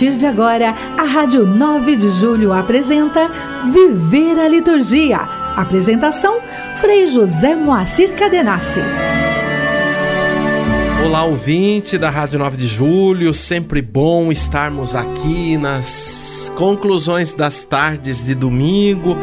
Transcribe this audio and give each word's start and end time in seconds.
partir 0.00 0.16
de 0.16 0.24
agora, 0.24 0.74
a 0.96 1.02
Rádio 1.02 1.44
9 1.44 1.94
de 1.94 2.08
Julho 2.08 2.54
apresenta 2.54 3.30
Viver 3.70 4.40
a 4.40 4.48
Liturgia. 4.48 5.18
Apresentação: 5.54 6.40
Frei 6.80 7.06
José 7.06 7.54
Moacir 7.54 8.14
Cadenassi. 8.14 8.80
Olá, 11.04 11.24
ouvinte 11.24 11.98
da 11.98 12.08
Rádio 12.08 12.38
9 12.38 12.56
de 12.56 12.66
Julho, 12.66 13.34
sempre 13.34 13.82
bom 13.82 14.32
estarmos 14.32 14.94
aqui 14.94 15.58
nas 15.58 16.50
conclusões 16.56 17.34
das 17.34 17.62
tardes 17.62 18.24
de 18.24 18.34
domingo, 18.34 19.14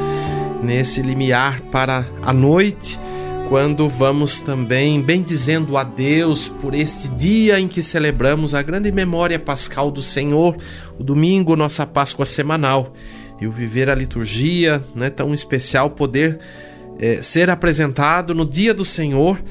nesse 0.61 1.01
limiar 1.01 1.59
para 1.71 2.05
a 2.21 2.31
noite 2.31 2.99
quando 3.47 3.87
vamos 3.87 4.41
também 4.41 5.01
bendizendo 5.01 5.77
a 5.77 5.83
Deus 5.83 6.49
por 6.49 6.73
este 6.73 7.07
dia 7.07 7.57
em 7.57 7.67
que 7.67 7.81
celebramos 7.81 8.53
a 8.53 8.61
grande 8.61 8.91
memória 8.91 9.39
pascal 9.39 9.89
do 9.89 10.01
Senhor, 10.01 10.57
o 10.99 11.03
domingo, 11.03 11.55
nossa 11.55 11.85
Páscoa 11.85 12.25
semanal. 12.25 12.93
E 13.39 13.47
o 13.47 13.51
viver 13.51 13.89
a 13.89 13.95
liturgia, 13.95 14.83
né, 14.93 15.09
tão 15.09 15.33
especial 15.33 15.91
poder 15.91 16.39
é, 16.99 17.21
ser 17.21 17.49
apresentado 17.49 18.35
no 18.35 18.45
dia 18.45 18.73
do 18.73 18.83
Senhor, 18.83 19.41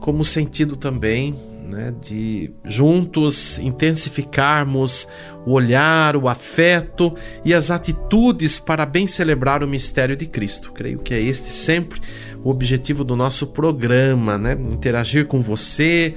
como 0.00 0.22
sentido 0.22 0.76
também 0.76 1.34
né, 1.66 1.92
de 2.00 2.50
juntos 2.64 3.58
intensificarmos 3.58 5.08
o 5.44 5.52
olhar, 5.52 6.16
o 6.16 6.28
afeto 6.28 7.14
e 7.44 7.52
as 7.52 7.70
atitudes 7.70 8.58
para 8.58 8.86
bem 8.86 9.06
celebrar 9.06 9.62
o 9.62 9.68
mistério 9.68 10.16
de 10.16 10.26
Cristo. 10.26 10.72
Creio 10.72 10.98
que 11.00 11.12
é 11.12 11.20
este 11.20 11.48
sempre 11.48 12.00
o 12.42 12.50
objetivo 12.50 13.02
do 13.02 13.16
nosso 13.16 13.48
programa, 13.48 14.38
né? 14.38 14.52
Interagir 14.52 15.26
com 15.26 15.42
você, 15.42 16.14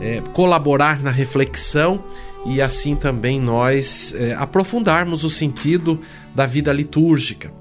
é, 0.00 0.20
colaborar 0.32 1.02
na 1.02 1.10
reflexão 1.10 2.04
e 2.46 2.60
assim 2.60 2.94
também 2.96 3.40
nós 3.40 4.14
é, 4.16 4.34
aprofundarmos 4.34 5.24
o 5.24 5.30
sentido 5.30 6.00
da 6.34 6.46
vida 6.46 6.72
litúrgica. 6.72 7.52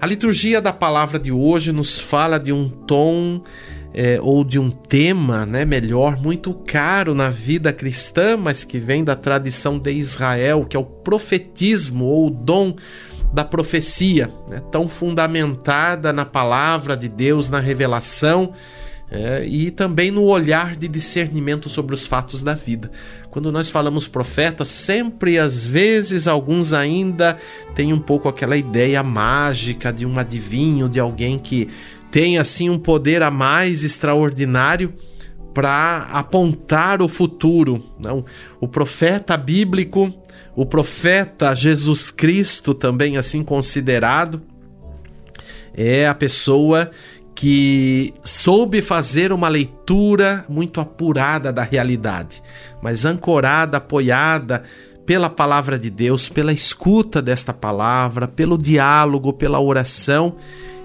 A 0.00 0.06
liturgia 0.06 0.60
da 0.60 0.72
palavra 0.72 1.18
de 1.18 1.32
hoje 1.32 1.72
nos 1.72 1.98
fala 1.98 2.38
de 2.38 2.52
um 2.52 2.68
tom 2.68 3.42
é, 3.92 4.18
ou 4.20 4.44
de 4.44 4.58
um 4.58 4.70
tema, 4.70 5.46
né, 5.46 5.64
melhor, 5.64 6.20
muito 6.20 6.52
caro 6.52 7.14
na 7.14 7.30
vida 7.30 7.72
cristã, 7.72 8.36
mas 8.36 8.64
que 8.64 8.78
vem 8.78 9.02
da 9.02 9.16
tradição 9.16 9.78
de 9.78 9.92
Israel, 9.92 10.64
que 10.64 10.76
é 10.76 10.80
o 10.80 10.84
profetismo 10.84 12.04
ou 12.04 12.26
o 12.26 12.30
dom 12.30 12.74
da 13.32 13.44
profecia, 13.44 14.30
né, 14.48 14.62
tão 14.70 14.88
fundamentada 14.88 16.12
na 16.12 16.24
palavra 16.24 16.96
de 16.96 17.08
Deus, 17.08 17.48
na 17.48 17.60
revelação. 17.60 18.52
É, 19.10 19.42
e 19.46 19.70
também 19.70 20.10
no 20.10 20.24
olhar 20.24 20.76
de 20.76 20.86
discernimento 20.86 21.70
sobre 21.70 21.94
os 21.94 22.06
fatos 22.06 22.42
da 22.42 22.52
vida. 22.52 22.90
Quando 23.30 23.50
nós 23.50 23.70
falamos 23.70 24.06
profeta, 24.06 24.66
sempre 24.66 25.38
às 25.38 25.66
vezes 25.66 26.28
alguns 26.28 26.74
ainda 26.74 27.38
têm 27.74 27.90
um 27.90 27.98
pouco 27.98 28.28
aquela 28.28 28.54
ideia 28.54 29.02
mágica 29.02 29.90
de 29.90 30.04
um 30.04 30.18
adivinho, 30.18 30.90
de 30.90 31.00
alguém 31.00 31.38
que 31.38 31.68
tem 32.10 32.38
assim 32.38 32.70
um 32.70 32.78
poder 32.78 33.22
a 33.22 33.30
mais 33.30 33.84
extraordinário 33.84 34.94
para 35.52 36.08
apontar 36.12 37.02
o 37.02 37.08
futuro. 37.08 37.84
Não, 37.98 38.24
o 38.60 38.68
profeta 38.68 39.36
bíblico, 39.36 40.12
o 40.54 40.64
profeta 40.64 41.54
Jesus 41.54 42.10
Cristo 42.10 42.72
também 42.74 43.16
assim 43.16 43.42
considerado 43.42 44.42
é 45.74 46.08
a 46.08 46.14
pessoa 46.14 46.90
que 47.34 48.12
soube 48.24 48.82
fazer 48.82 49.32
uma 49.32 49.48
leitura 49.48 50.44
muito 50.48 50.80
apurada 50.80 51.52
da 51.52 51.62
realidade, 51.62 52.42
mas 52.82 53.04
ancorada, 53.04 53.76
apoiada 53.76 54.64
pela 55.06 55.30
palavra 55.30 55.78
de 55.78 55.88
Deus, 55.88 56.28
pela 56.28 56.52
escuta 56.52 57.22
desta 57.22 57.54
palavra, 57.54 58.26
pelo 58.26 58.58
diálogo, 58.58 59.32
pela 59.32 59.60
oração 59.60 60.34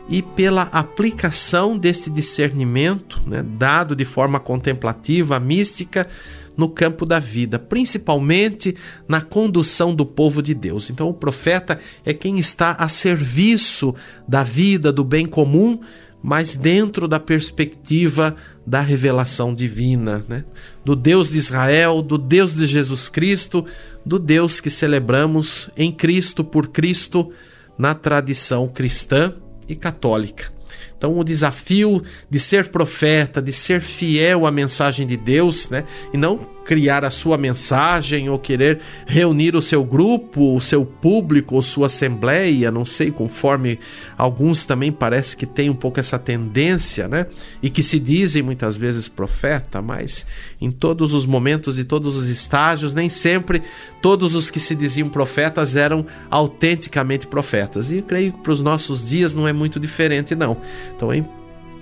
e 0.09 0.22
pela 0.22 0.64
aplicação 0.64 1.78
deste 1.78 2.09
discernimento, 2.09 3.22
né, 3.25 3.44
dado 3.44 3.96
de 3.96 4.06
forma 4.06 4.40
contemplativa, 4.40 5.40
mística, 5.40 6.08
no 6.56 6.69
campo 6.69 7.06
da 7.06 7.19
vida, 7.19 7.58
principalmente 7.58 8.75
na 9.08 9.22
condução 9.22 9.96
do 9.96 10.06
povo 10.06 10.42
de 10.42 10.53
Deus. 10.53 10.90
Então, 10.90 11.09
o 11.09 11.13
profeta 11.13 11.80
é 12.06 12.13
quem 12.13 12.38
está 12.38 12.74
a 12.74 12.88
serviço 12.88 13.96
da 14.28 14.44
vida, 14.44 14.92
do 14.92 15.03
bem 15.03 15.25
comum, 15.25 15.80
mas 16.22 16.56
dentro 16.56 17.08
da 17.08 17.19
perspectiva 17.19 18.36
da 18.66 18.81
revelação 18.81 19.53
divina, 19.53 20.24
né? 20.30 20.46
do 20.86 20.96
Deus 20.96 21.31
de 21.31 21.38
Israel, 21.38 22.02
do 22.02 22.18
Deus 22.18 22.56
de 22.56 22.66
Jesus 22.66 23.09
Cristo, 23.09 23.66
do 24.06 24.18
Deus 24.18 24.62
que 24.62 24.69
celebramos 24.69 25.69
em 25.75 25.92
Cristo, 25.92 26.44
por 26.44 26.68
Cristo, 26.68 27.31
na 27.78 27.94
tradição 27.94 28.68
cristã 28.68 29.34
e 29.68 29.75
católica. 29.75 30.51
Então, 30.97 31.18
o 31.18 31.24
desafio 31.24 32.01
de 32.29 32.40
ser 32.40 32.69
profeta, 32.69 33.41
de 33.41 33.51
ser 33.51 33.81
fiel 33.81 34.46
à 34.46 34.51
mensagem 34.51 35.06
de 35.06 35.18
Deus, 35.18 35.69
né? 35.69 35.84
E 36.13 36.18
não 36.18 36.53
criar 36.66 37.03
a 37.03 37.09
sua 37.09 37.38
mensagem 37.38 38.29
ou 38.29 38.40
querer 38.40 38.79
reunir 39.06 39.56
o 39.56 39.62
seu 39.62 39.84
grupo, 39.84 40.56
o 40.56 40.62
seu 40.62 40.85
público 40.85 41.56
ou 41.56 41.62
sua 41.62 41.88
assembleia, 41.88 42.72
não 42.72 42.85
sei, 42.85 43.12
conforme 43.12 43.79
alguns 44.18 44.66
também 44.66 44.91
parece 44.91 45.35
que 45.35 45.46
tem 45.46 45.69
um 45.69 45.75
pouco 45.75 46.00
essa 46.00 46.18
tendência, 46.18 47.07
né? 47.07 47.28
E 47.62 47.69
que 47.69 47.84
se 47.84 48.00
dizem 48.00 48.41
muitas 48.41 48.78
vezes 48.78 49.07
profeta, 49.07 49.81
mas 49.81 50.25
em 50.59 50.72
todos 50.72 51.13
os 51.13 51.25
momentos 51.25 51.78
e 51.78 51.84
todos 51.84 52.16
os 52.16 52.28
estágios, 52.28 52.94
nem 52.94 53.09
sempre 53.09 53.62
todos 54.01 54.35
os 54.35 54.50
que 54.50 54.59
se 54.59 54.75
diziam 54.75 55.09
profetas 55.09 55.75
eram 55.75 56.06
autenticamente 56.30 57.28
profetas. 57.28 57.91
E 57.91 58.01
creio 58.01 58.34
que 58.34 58.40
para 58.40 58.51
os 58.51 58.62
nossos 58.62 59.07
dias 59.07 59.34
não 59.34 59.47
é 59.47 59.53
muito 59.53 59.80
diferente, 59.80 60.35
não. 60.35 60.57
Então 60.95 61.12
é 61.12 61.24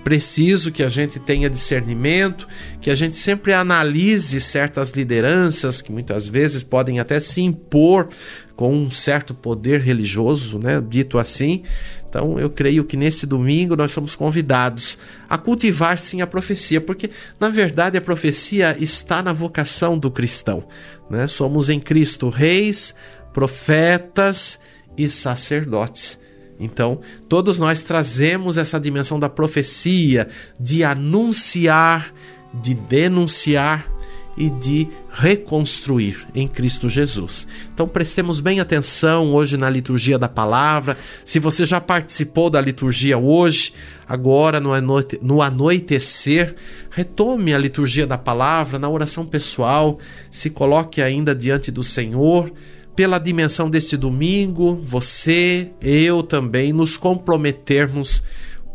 preciso 0.02 0.72
que 0.72 0.82
a 0.82 0.88
gente 0.88 1.18
tenha 1.18 1.48
discernimento, 1.48 2.46
que 2.80 2.90
a 2.90 2.94
gente 2.94 3.16
sempre 3.16 3.52
analise 3.52 4.40
certas 4.40 4.90
lideranças 4.90 5.80
que 5.80 5.92
muitas 5.92 6.26
vezes 6.26 6.62
podem 6.62 6.98
até 6.98 7.20
se 7.20 7.42
impor 7.42 8.08
com 8.56 8.74
um 8.74 8.90
certo 8.90 9.34
poder 9.34 9.80
religioso, 9.80 10.58
né, 10.58 10.80
dito 10.80 11.18
assim. 11.18 11.62
Então, 12.08 12.38
eu 12.38 12.50
creio 12.50 12.84
que 12.84 12.96
nesse 12.96 13.26
domingo 13.26 13.74
nós 13.74 13.90
somos 13.90 14.14
convidados 14.14 14.98
a 15.28 15.38
cultivar 15.38 15.98
sim 15.98 16.20
a 16.20 16.26
profecia, 16.26 16.80
porque 16.80 17.10
na 17.40 17.48
verdade 17.48 17.96
a 17.96 18.02
profecia 18.02 18.76
está 18.78 19.22
na 19.22 19.32
vocação 19.32 19.98
do 19.98 20.10
cristão, 20.10 20.68
né? 21.08 21.26
Somos 21.26 21.70
em 21.70 21.80
Cristo 21.80 22.28
reis, 22.28 22.94
profetas 23.32 24.60
e 24.94 25.08
sacerdotes. 25.08 26.20
Então, 26.58 27.00
todos 27.28 27.58
nós 27.58 27.82
trazemos 27.82 28.56
essa 28.56 28.78
dimensão 28.78 29.18
da 29.18 29.28
profecia, 29.28 30.28
de 30.58 30.84
anunciar, 30.84 32.12
de 32.54 32.74
denunciar 32.74 33.92
e 34.36 34.48
de 34.48 34.88
reconstruir 35.10 36.26
em 36.34 36.48
Cristo 36.48 36.88
Jesus. 36.88 37.46
Então 37.74 37.86
prestemos 37.86 38.40
bem 38.40 38.60
atenção 38.60 39.34
hoje 39.34 39.56
na 39.56 39.68
liturgia 39.68 40.18
da 40.18 40.28
palavra. 40.28 40.96
Se 41.24 41.38
você 41.38 41.66
já 41.66 41.80
participou 41.80 42.48
da 42.48 42.60
liturgia 42.60 43.18
hoje, 43.18 43.74
agora 44.08 44.58
no, 44.58 44.72
anoite, 44.72 45.18
no 45.22 45.42
anoitecer, 45.42 46.56
retome 46.90 47.52
a 47.52 47.58
liturgia 47.58 48.06
da 48.06 48.16
palavra 48.16 48.78
na 48.78 48.88
oração 48.88 49.26
pessoal, 49.26 49.98
se 50.30 50.48
coloque 50.48 51.02
ainda 51.02 51.34
diante 51.34 51.70
do 51.70 51.82
Senhor 51.82 52.50
pela 52.94 53.18
dimensão 53.18 53.70
desse 53.70 53.96
domingo, 53.96 54.80
você, 54.82 55.70
eu 55.80 56.22
também, 56.22 56.72
nos 56.72 56.96
comprometermos 56.96 58.22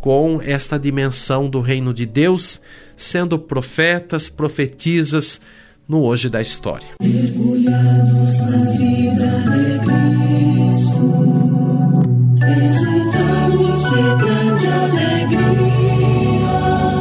com 0.02 0.42
esta 0.44 0.78
dimensão 0.78 1.50
do 1.50 1.60
reino 1.62 1.94
de 1.94 2.06
Deus, 2.06 2.62
sendo 2.96 3.38
profetas, 3.38 4.30
profetizas 4.30 5.42
no 5.88 6.02
hoje 6.04 6.30
da 6.30 6.42
história. 6.42 6.88
Mergulhados 7.02 8.46
na 8.46 8.58
vida 8.72 9.28
de 9.52 9.80
Cristo, 9.86 11.08
de 13.86 14.02
grande 14.20 14.68
alegria. 14.68 15.48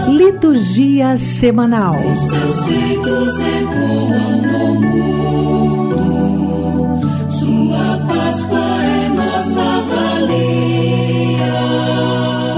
Liturgia 0.09 1.19
semanal. 1.19 1.97
Os 1.97 2.19
seus 2.19 2.59
ecoam 3.39 4.43
no 4.43 4.81
mundo. 4.81 6.45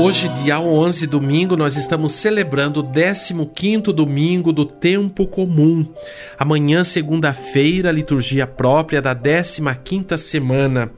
Hoje, 0.00 0.28
dia 0.28 0.60
11, 0.60 1.08
domingo, 1.08 1.56
nós 1.56 1.76
estamos 1.76 2.12
celebrando 2.12 2.80
o 2.80 2.84
15º 2.84 3.92
domingo 3.92 4.52
do 4.52 4.64
tempo 4.64 5.26
comum. 5.26 5.84
Amanhã, 6.38 6.84
segunda-feira, 6.84 7.90
liturgia 7.90 8.46
própria 8.46 9.02
da 9.02 9.12
15ª 9.12 10.16
semana. 10.16 10.92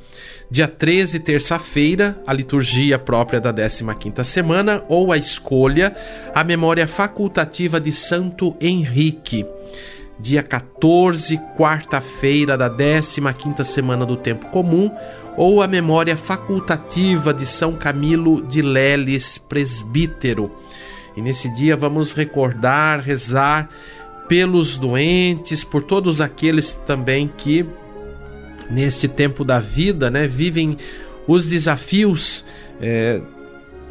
Dia 0.50 0.68
13, 0.68 1.18
terça-feira, 1.20 2.20
a 2.26 2.32
liturgia 2.34 2.98
própria 2.98 3.40
da 3.40 3.50
15ª 3.50 4.22
semana 4.22 4.84
ou 4.86 5.12
a 5.12 5.16
escolha, 5.16 5.96
a 6.34 6.44
memória 6.44 6.86
facultativa 6.86 7.80
de 7.80 7.92
Santo 7.92 8.54
Henrique. 8.60 9.46
Dia 10.20 10.42
14, 10.42 11.38
quarta-feira 11.56 12.56
da 12.56 12.70
15ª 12.70 13.64
semana 13.64 14.04
do 14.04 14.16
tempo 14.16 14.46
comum, 14.46 14.90
ou 15.36 15.62
a 15.62 15.68
memória 15.68 16.16
facultativa 16.16 17.32
de 17.32 17.46
São 17.46 17.72
Camilo 17.72 18.42
de 18.42 18.62
Leles, 18.62 19.38
presbítero. 19.38 20.50
E 21.16 21.22
nesse 21.22 21.48
dia 21.54 21.76
vamos 21.76 22.12
recordar, 22.12 23.00
rezar 23.00 23.68
pelos 24.28 24.78
doentes, 24.78 25.64
por 25.64 25.82
todos 25.82 26.20
aqueles 26.20 26.74
também 26.74 27.26
que 27.26 27.66
neste 28.70 29.08
tempo 29.08 29.44
da 29.44 29.58
vida, 29.58 30.10
né, 30.10 30.28
vivem 30.28 30.76
os 31.26 31.46
desafios 31.46 32.44
é, 32.80 33.20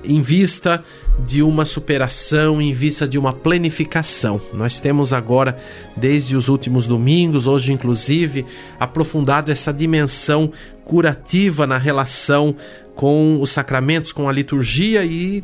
em 0.03 0.21
vista 0.21 0.83
de 1.25 1.41
uma 1.43 1.65
superação, 1.65 2.61
em 2.61 2.73
vista 2.73 3.07
de 3.07 3.17
uma 3.17 3.33
planificação. 3.33 4.39
Nós 4.53 4.79
temos 4.79 5.11
agora, 5.11 5.57
desde 5.95 6.35
os 6.35 6.47
últimos 6.47 6.87
domingos, 6.87 7.47
hoje 7.47 7.73
inclusive, 7.73 8.45
aprofundado 8.79 9.51
essa 9.51 9.73
dimensão 9.73 10.51
curativa 10.85 11.67
na 11.67 11.77
relação 11.77 12.55
com 12.95 13.39
os 13.41 13.51
sacramentos, 13.51 14.11
com 14.11 14.27
a 14.27 14.31
liturgia 14.31 15.05
e 15.05 15.43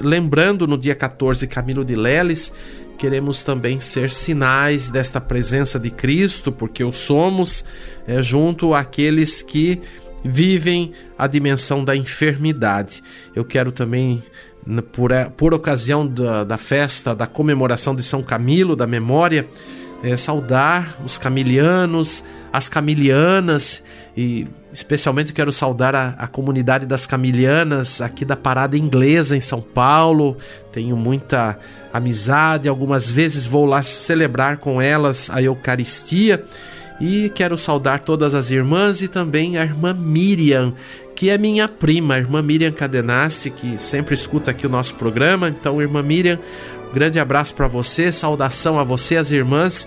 lembrando 0.00 0.66
no 0.66 0.78
dia 0.78 0.94
14 0.94 1.46
Camilo 1.46 1.84
de 1.84 1.94
Leles, 1.94 2.52
queremos 2.96 3.42
também 3.42 3.78
ser 3.78 4.10
sinais 4.10 4.88
desta 4.88 5.20
presença 5.20 5.78
de 5.78 5.90
Cristo, 5.90 6.50
porque 6.50 6.82
o 6.82 6.92
somos 6.92 7.64
é, 8.06 8.22
junto 8.22 8.74
àqueles 8.74 9.42
que 9.42 9.80
vivem 10.26 10.92
a 11.18 11.26
dimensão 11.26 11.84
da 11.84 11.96
enfermidade. 11.96 13.02
Eu 13.34 13.44
quero 13.44 13.70
também, 13.70 14.22
por, 14.92 15.10
por 15.36 15.54
ocasião 15.54 16.06
da, 16.06 16.44
da 16.44 16.58
festa, 16.58 17.14
da 17.14 17.26
comemoração 17.26 17.94
de 17.94 18.02
São 18.02 18.22
Camilo, 18.22 18.76
da 18.76 18.86
memória, 18.86 19.48
é, 20.02 20.16
saudar 20.16 20.96
os 21.04 21.18
camilianos, 21.18 22.22
as 22.52 22.68
camilianas 22.68 23.82
e 24.16 24.46
especialmente 24.72 25.32
quero 25.32 25.50
saudar 25.50 25.94
a, 25.94 26.10
a, 26.10 26.26
comunidade 26.26 26.84
das 26.84 27.06
camilianas 27.06 28.02
aqui 28.02 28.24
da 28.24 28.36
Parada 28.36 28.76
Inglesa 28.76 29.34
em 29.34 29.40
São 29.40 29.62
Paulo. 29.62 30.36
Tenho 30.70 30.96
muita 30.96 31.58
amizade, 31.92 32.68
algumas 32.68 33.10
vezes 33.10 33.46
vou 33.46 33.64
lá 33.64 33.82
celebrar 33.82 34.58
com 34.58 34.82
elas 34.82 35.30
a 35.30 35.40
Eucaristia 35.40 36.44
e 37.00 37.30
quero 37.30 37.58
saudar 37.58 38.00
todas 38.00 38.34
as 38.34 38.50
irmãs 38.50 39.02
e 39.02 39.08
também 39.08 39.58
a 39.58 39.62
irmã 39.62 39.92
Miriam, 39.92 40.74
que 41.14 41.30
é 41.30 41.38
minha 41.38 41.68
prima, 41.68 42.14
a 42.14 42.18
irmã 42.18 42.42
Miriam 42.42 42.72
Cadenassi, 42.72 43.50
que 43.50 43.76
sempre 43.78 44.14
escuta 44.14 44.50
aqui 44.50 44.66
o 44.66 44.70
nosso 44.70 44.94
programa. 44.94 45.48
Então, 45.48 45.80
irmã 45.80 46.02
Miriam, 46.02 46.38
um 46.90 46.94
grande 46.94 47.18
abraço 47.18 47.54
para 47.54 47.68
você, 47.68 48.12
saudação 48.12 48.78
a 48.78 48.84
você, 48.84 49.16
as 49.16 49.30
irmãs, 49.30 49.86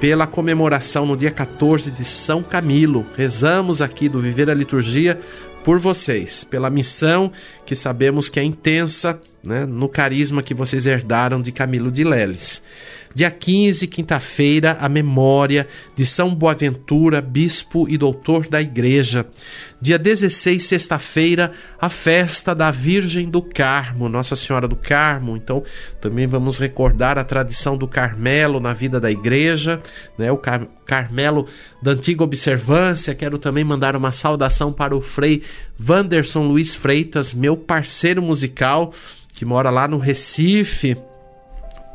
pela 0.00 0.26
comemoração 0.26 1.04
no 1.04 1.16
dia 1.16 1.30
14 1.30 1.90
de 1.90 2.04
São 2.04 2.42
Camilo. 2.42 3.04
Rezamos 3.16 3.82
aqui 3.82 4.08
do 4.08 4.20
Viver 4.20 4.48
a 4.48 4.54
Liturgia 4.54 5.18
por 5.64 5.78
vocês, 5.78 6.44
pela 6.44 6.70
missão 6.70 7.32
que 7.66 7.74
sabemos 7.74 8.28
que 8.28 8.38
é 8.38 8.44
intensa, 8.44 9.20
né, 9.46 9.66
no 9.66 9.88
carisma 9.88 10.42
que 10.42 10.54
vocês 10.54 10.86
herdaram 10.86 11.42
de 11.42 11.52
Camilo 11.52 11.90
de 11.90 12.04
Leles. 12.04 12.62
Dia 13.14 13.30
15, 13.30 13.86
quinta-feira, 13.86 14.76
a 14.80 14.88
memória 14.88 15.66
de 15.96 16.04
São 16.04 16.34
Boaventura, 16.34 17.20
bispo 17.20 17.88
e 17.88 17.96
doutor 17.96 18.48
da 18.48 18.60
Igreja. 18.60 19.26
Dia 19.80 19.98
16, 19.98 20.64
sexta-feira, 20.64 21.52
a 21.80 21.88
festa 21.88 22.54
da 22.54 22.70
Virgem 22.70 23.28
do 23.28 23.40
Carmo, 23.40 24.08
Nossa 24.08 24.36
Senhora 24.36 24.68
do 24.68 24.76
Carmo. 24.76 25.36
Então, 25.36 25.62
também 26.00 26.26
vamos 26.26 26.58
recordar 26.58 27.16
a 27.16 27.24
tradição 27.24 27.76
do 27.76 27.88
Carmelo 27.88 28.60
na 28.60 28.74
vida 28.74 29.00
da 29.00 29.10
Igreja, 29.10 29.80
né? 30.18 30.30
o 30.30 30.36
Car 30.36 30.66
Carmelo 30.84 31.46
da 31.82 31.92
antiga 31.92 32.24
observância. 32.24 33.14
Quero 33.14 33.38
também 33.38 33.64
mandar 33.64 33.96
uma 33.96 34.12
saudação 34.12 34.72
para 34.72 34.96
o 34.96 35.00
Frei 35.00 35.42
Wanderson 35.88 36.46
Luiz 36.46 36.74
Freitas, 36.74 37.32
meu 37.32 37.56
parceiro 37.56 38.20
musical, 38.20 38.92
que 39.32 39.44
mora 39.44 39.70
lá 39.70 39.86
no 39.86 39.98
Recife 39.98 40.96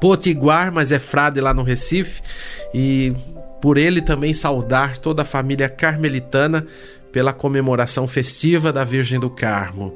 potiguar, 0.03 0.69
mas 0.69 0.91
é 0.91 0.99
frade 0.99 1.39
lá 1.39 1.53
no 1.53 1.63
Recife, 1.63 2.21
e 2.73 3.13
por 3.61 3.77
ele 3.77 4.01
também 4.01 4.33
saudar 4.33 4.97
toda 4.97 5.21
a 5.21 5.25
família 5.25 5.69
carmelitana 5.69 6.67
pela 7.09 7.31
comemoração 7.31 8.05
festiva 8.05 8.73
da 8.73 8.83
Virgem 8.83 9.17
do 9.17 9.29
Carmo. 9.29 9.95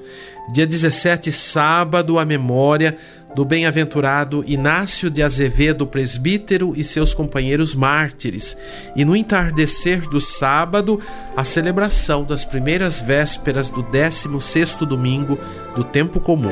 Dia 0.53 0.65
17, 0.65 1.29
sábado, 1.29 2.17
a 2.17 2.23
memória 2.23 2.95
do 3.35 3.43
bem-aventurado 3.43 4.45
Inácio 4.47 5.09
de 5.09 5.21
Azevedo, 5.21 5.85
presbítero, 5.85 6.71
e 6.77 6.85
seus 6.85 7.13
companheiros 7.13 7.75
mártires, 7.75 8.57
e 8.95 9.03
no 9.03 9.13
entardecer 9.13 10.07
do 10.07 10.21
sábado, 10.21 11.01
a 11.35 11.43
celebração 11.43 12.23
das 12.23 12.45
primeiras 12.45 13.01
vésperas 13.01 13.69
do 13.69 13.83
16º 13.83 14.85
domingo 14.85 15.37
do 15.75 15.83
tempo 15.83 16.21
comum. 16.21 16.51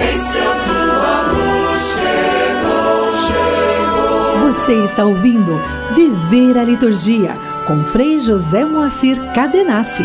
Você 4.55 4.83
está 4.83 5.05
ouvindo 5.05 5.61
Viver 5.93 6.57
a 6.57 6.63
Liturgia 6.63 7.37
com 7.67 7.83
Frei 7.83 8.19
José 8.19 8.65
Moacir 8.65 9.15
Cadenassi. 9.31 10.03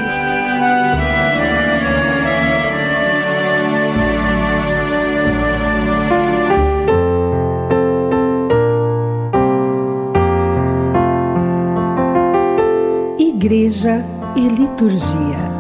Igreja 13.18 14.04
e 14.36 14.46
Liturgia. 14.46 15.50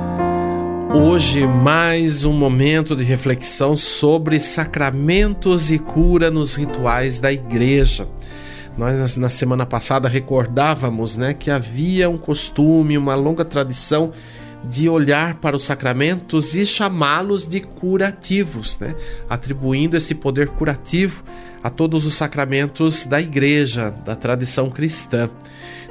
Hoje, 0.92 1.46
mais 1.46 2.24
um 2.26 2.32
momento 2.34 2.94
de 2.94 3.04
reflexão 3.04 3.76
sobre 3.76 4.38
sacramentos 4.40 5.70
e 5.70 5.78
cura 5.78 6.30
nos 6.30 6.56
rituais 6.56 7.18
da 7.18 7.32
igreja. 7.32 8.06
Nós 8.78 9.16
na 9.16 9.28
semana 9.28 9.66
passada 9.66 10.08
recordávamos, 10.08 11.16
né, 11.16 11.34
que 11.34 11.50
havia 11.50 12.08
um 12.08 12.16
costume, 12.16 12.96
uma 12.96 13.14
longa 13.14 13.44
tradição 13.44 14.12
de 14.64 14.88
olhar 14.88 15.36
para 15.36 15.56
os 15.56 15.64
sacramentos 15.64 16.54
e 16.54 16.66
chamá-los 16.66 17.46
de 17.46 17.60
curativos, 17.60 18.78
né? 18.78 18.94
atribuindo 19.28 19.96
esse 19.96 20.14
poder 20.14 20.48
curativo 20.48 21.24
a 21.62 21.70
todos 21.70 22.06
os 22.06 22.14
sacramentos 22.14 23.06
da 23.06 23.20
igreja, 23.20 23.90
da 23.90 24.14
tradição 24.14 24.70
cristã. 24.70 25.30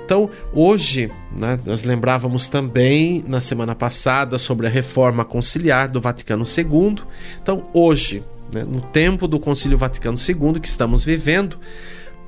Então, 0.04 0.30
hoje, 0.54 1.12
né, 1.38 1.60
nós 1.64 1.84
lembrávamos 1.84 2.48
também 2.48 3.24
na 3.28 3.40
semana 3.40 3.76
passada 3.76 4.40
sobre 4.40 4.66
a 4.66 4.70
reforma 4.70 5.24
conciliar 5.24 5.88
do 5.88 6.02
Vaticano 6.02 6.44
II. 6.44 6.96
Então, 7.42 7.68
hoje, 7.74 8.24
né, 8.54 8.64
no 8.64 8.82
tempo 8.82 9.28
do 9.28 9.40
Concílio 9.40 9.78
Vaticano 9.78 10.18
II 10.18 10.60
que 10.60 10.68
estamos 10.68 11.06
vivendo, 11.06 11.60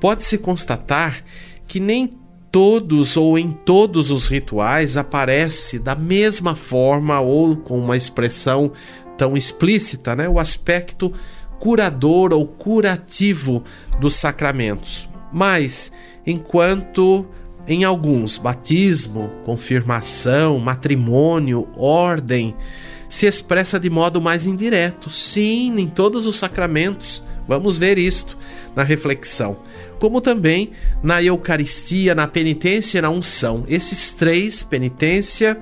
pode-se 0.02 0.36
constatar 0.36 1.22
que 1.64 1.78
nem 1.78 2.10
todos 2.50 3.16
ou 3.16 3.38
em 3.38 3.52
todos 3.52 4.10
os 4.10 4.26
rituais 4.26 4.96
aparece 4.96 5.78
da 5.78 5.94
mesma 5.94 6.56
forma 6.56 7.20
ou 7.20 7.56
com 7.56 7.78
uma 7.78 7.96
expressão 7.96 8.72
tão 9.16 9.36
explícita, 9.36 10.16
né, 10.16 10.28
o 10.28 10.40
aspecto 10.40 11.12
curador 11.60 12.32
ou 12.32 12.44
curativo 12.44 13.62
dos 14.00 14.16
sacramentos. 14.16 15.08
Mas 15.32 15.92
enquanto 16.26 17.24
em 17.68 17.84
alguns 17.84 18.38
batismo, 18.38 19.30
confirmação, 19.44 20.58
matrimônio, 20.58 21.68
ordem 21.76 22.56
se 23.08 23.26
expressa 23.26 23.78
de 23.78 23.88
modo 23.88 24.20
mais 24.20 24.46
indireto. 24.46 25.08
Sim, 25.08 25.76
em 25.78 25.86
todos 25.86 26.26
os 26.26 26.34
sacramentos. 26.34 27.22
Vamos 27.46 27.78
ver 27.78 27.98
isto 27.98 28.38
na 28.74 28.82
reflexão 28.82 29.58
como 30.02 30.20
também 30.20 30.72
na 31.00 31.22
Eucaristia, 31.22 32.12
na 32.12 32.26
penitência 32.26 32.98
e 32.98 33.00
na 33.00 33.08
unção. 33.08 33.62
Esses 33.68 34.10
três, 34.10 34.64
penitência, 34.64 35.56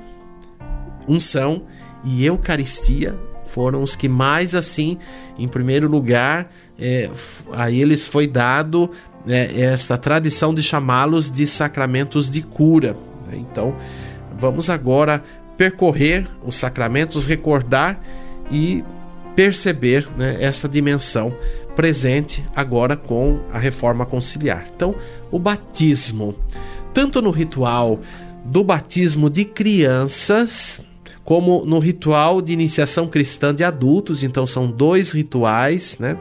unção 1.07 1.65
e 2.03 2.25
Eucaristia, 2.25 3.15
foram 3.45 3.83
os 3.83 3.95
que 3.95 4.09
mais 4.09 4.55
assim, 4.55 4.97
em 5.39 5.47
primeiro 5.47 5.89
lugar, 5.89 6.51
é, 6.79 7.11
a 7.53 7.71
eles 7.71 8.07
foi 8.07 8.27
dado 8.27 8.91
é, 9.29 9.61
esta 9.61 9.99
tradição 9.99 10.55
de 10.55 10.63
chamá-los 10.63 11.31
de 11.31 11.47
sacramentos 11.47 12.31
de 12.31 12.41
cura. 12.41 12.97
Então, 13.35 13.77
vamos 14.39 14.71
agora 14.71 15.23
percorrer 15.59 16.27
os 16.43 16.57
sacramentos, 16.57 17.27
recordar 17.27 18.01
e 18.51 18.83
perceber 19.37 20.09
né, 20.17 20.39
essa 20.41 20.67
dimensão 20.67 21.37
presente 21.81 22.45
agora 22.55 22.95
com 22.95 23.41
a 23.51 23.59
reforma 23.59 24.05
conciliar. 24.05 24.67
Então, 24.77 24.95
o 25.31 25.39
batismo, 25.39 26.35
tanto 26.93 27.23
no 27.23 27.31
ritual 27.31 28.01
do 28.45 28.63
batismo 28.63 29.31
de 29.31 29.47
crianças, 29.47 30.83
como 31.25 31.65
no 31.65 31.79
ritual 31.79 32.43
de 32.43 32.53
iniciação 32.53 33.09
cristã 33.09 33.55
de 33.55 33.65
adultos, 33.65 34.23
então 34.23 34.47
são 34.47 34.71
dois 34.71 35.13
rituais, 35.13 35.97
né? 35.99 36.19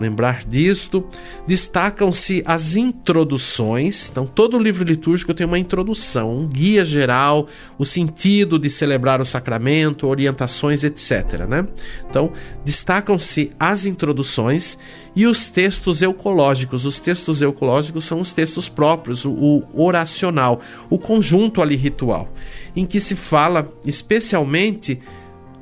Lembrar 0.00 0.44
disto. 0.44 1.06
Destacam-se 1.46 2.42
as 2.44 2.76
introduções. 2.76 4.08
Então, 4.10 4.26
todo 4.26 4.58
livro 4.58 4.84
litúrgico 4.84 5.34
tem 5.34 5.46
uma 5.46 5.58
introdução, 5.58 6.36
um 6.36 6.46
guia 6.46 6.84
geral, 6.84 7.46
o 7.78 7.84
sentido 7.84 8.58
de 8.58 8.68
celebrar 8.68 9.20
o 9.20 9.24
sacramento, 9.24 10.06
orientações, 10.06 10.82
etc. 10.82 11.46
Né? 11.48 11.66
Então, 12.08 12.32
destacam-se 12.64 13.52
as 13.58 13.84
introduções 13.84 14.78
e 15.14 15.26
os 15.26 15.46
textos 15.48 16.02
eucológicos. 16.02 16.84
Os 16.84 16.98
textos 16.98 17.42
eucológicos 17.42 18.04
são 18.04 18.20
os 18.20 18.32
textos 18.32 18.68
próprios, 18.68 19.24
o, 19.24 19.32
o 19.72 19.84
oracional, 19.84 20.60
o 20.88 20.98
conjunto 20.98 21.60
ali 21.60 21.76
ritual, 21.76 22.32
em 22.74 22.86
que 22.86 23.00
se 23.00 23.14
fala 23.14 23.72
especialmente 23.84 25.00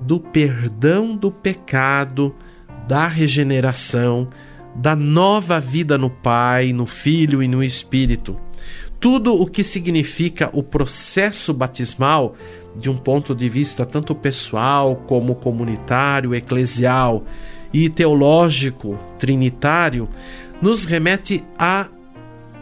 do 0.01 0.21
perdão 0.21 1.17
do 1.17 1.31
pecado 1.31 2.35
da 2.89 3.07
regeneração, 3.07 4.31
da 4.75 4.97
nova 4.97 5.61
vida 5.61 5.99
no 5.99 6.09
Pai, 6.09 6.73
no 6.73 6.87
Filho 6.87 7.43
e 7.43 7.47
no 7.47 7.63
Espírito. 7.63 8.41
Tudo 8.99 9.35
o 9.35 9.47
que 9.47 9.63
significa 9.63 10.49
o 10.55 10.63
processo 10.63 11.53
batismal, 11.53 12.35
de 12.75 12.89
um 12.89 12.97
ponto 12.97 13.35
de 13.35 13.47
vista 13.49 13.85
tanto 13.85 14.15
pessoal 14.15 14.97
como 14.97 15.35
comunitário, 15.35 16.35
eclesial 16.35 17.25
e 17.73 17.91
teológico, 17.91 18.99
trinitário, 19.19 20.09
nos 20.63 20.87
remete 20.87 21.45
a 21.59 21.89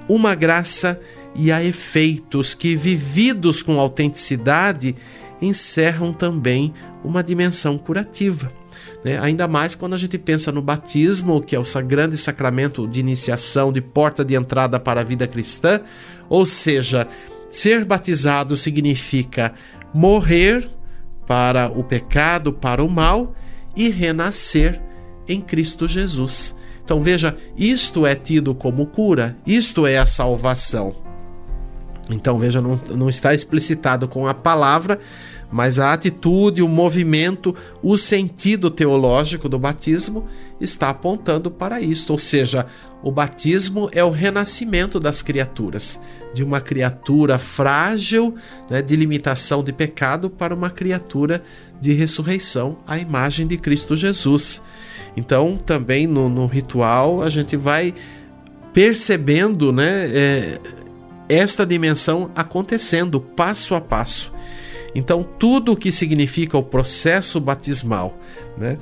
uma 0.09 0.35
graça 0.35 1.00
e 1.37 1.52
a 1.52 1.62
efeitos 1.62 2.52
que, 2.52 2.75
vividos 2.75 3.62
com 3.62 3.78
autenticidade, 3.78 4.97
encerram 5.40 6.12
também 6.12 6.75
uma 7.04 7.23
dimensão 7.23 7.78
curativa. 7.78 8.50
Né? 9.06 9.20
Ainda 9.20 9.46
mais 9.46 9.76
quando 9.76 9.94
a 9.94 9.98
gente 9.98 10.18
pensa 10.18 10.50
no 10.50 10.60
batismo, 10.60 11.40
que 11.40 11.54
é 11.54 11.60
o 11.60 11.64
grande 11.86 12.16
sacramento 12.16 12.88
de 12.88 12.98
iniciação, 12.98 13.72
de 13.72 13.80
porta 13.80 14.25
de 14.25 14.34
entrada 14.34 14.80
para 14.80 15.00
a 15.00 15.04
vida 15.04 15.28
cristã, 15.28 15.80
ou 16.28 16.44
seja, 16.44 17.06
ser 17.48 17.84
batizado 17.84 18.56
significa 18.56 19.54
morrer 19.94 20.68
para 21.25 21.68
o 21.68 21.84
pecado, 21.84 22.52
para 22.52 22.82
o 22.82 22.90
mal 22.90 23.32
e 23.76 23.88
renascer 23.90 24.82
em 25.28 25.40
Cristo 25.40 25.86
Jesus. 25.86 26.56
Então 26.84 27.00
veja, 27.00 27.36
isto 27.56 28.04
é 28.04 28.16
tido 28.16 28.56
como 28.56 28.86
cura, 28.86 29.36
isto 29.46 29.86
é 29.86 29.98
a 29.98 30.06
salvação. 30.06 30.96
Então 32.10 32.40
veja, 32.40 32.60
não, 32.60 32.80
não 32.90 33.08
está 33.08 33.32
explicitado 33.32 34.08
com 34.08 34.26
a 34.26 34.34
palavra, 34.34 34.98
mas 35.50 35.79
a 35.79 35.93
atitude, 35.93 36.62
o 36.62 36.69
movimento, 36.69 37.55
o 37.83 37.97
sentido 37.97 38.71
teológico 38.71 39.49
do 39.49 39.59
batismo 39.59 40.26
está 40.61 40.91
apontando 40.91 41.50
para 41.50 41.81
isto, 41.81 42.11
ou 42.11 42.19
seja, 42.19 42.67
o 43.03 43.12
batismo 43.12 43.88
é 43.93 44.03
o 44.03 44.11
renascimento 44.11 44.99
das 44.99 45.23
criaturas, 45.23 46.00
de 46.35 46.43
uma 46.43 46.61
criatura 46.61 47.38
frágil, 47.38 48.35
né, 48.71 48.83
de 48.83 48.97
limitação 48.97 49.62
de 49.62 49.73
pecado, 49.73 50.29
para 50.29 50.55
uma 50.55 50.71
criatura 50.71 51.43
de 51.81 51.93
ressurreição, 51.93 52.79
à 52.87 52.99
imagem 52.99 53.47
de 53.47 53.57
Cristo 53.57 53.95
Jesus. 53.95 54.62
Então, 55.17 55.57
também 55.65 56.07
no, 56.07 56.29
no 56.29 56.47
ritual, 56.47 57.23
a 57.23 57.29
gente 57.29 57.57
vai 57.57 57.95
percebendo 58.73 59.73
né, 59.73 60.07
é, 60.09 60.61
esta 61.29 61.65
dimensão 61.65 62.31
acontecendo 62.35 63.21
passo 63.21 63.75
a 63.75 63.81
passo. 63.81 64.33
Então, 64.97 65.23
tudo 65.23 65.73
o 65.73 65.76
que 65.76 65.93
significa 65.93 66.57
o 66.57 66.62
processo 66.62 67.38
batismal 67.38 68.19
né, 68.57 68.79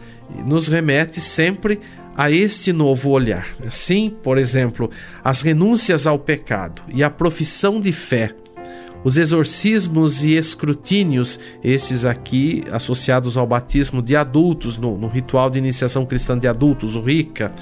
nos 0.49 0.69
remete 0.69 1.21
sempre 1.21 1.81
a 2.17 2.31
este 2.31 2.73
novo 2.73 3.11
olhar. 3.11 3.49
Assim, 3.67 4.15
por 4.23 4.39
exemplo, 4.39 4.89
as 5.25 5.41
renúncias 5.41 6.07
ao 6.07 6.17
pecado 6.17 6.83
e 6.95 7.03
a 7.03 7.11
profissão 7.11 7.81
de 7.81 7.91
fé, 7.91 8.33
os 9.03 9.17
exorcismos 9.17 10.23
e 10.23 10.37
escrutínios, 10.37 11.39
esses 11.65 12.05
aqui 12.05 12.63
associados 12.71 13.37
ao 13.37 13.45
batismo 13.45 14.01
de 14.01 14.15
adultos, 14.15 14.79
no, 14.79 14.97
no 14.97 15.09
ritual 15.09 15.51
de 15.51 15.59
iniciação 15.59 16.07
cristã 16.07 16.39
de 16.39 16.47
adultos, 16.47 16.95
o 16.95 17.01
RICA, 17.01 17.53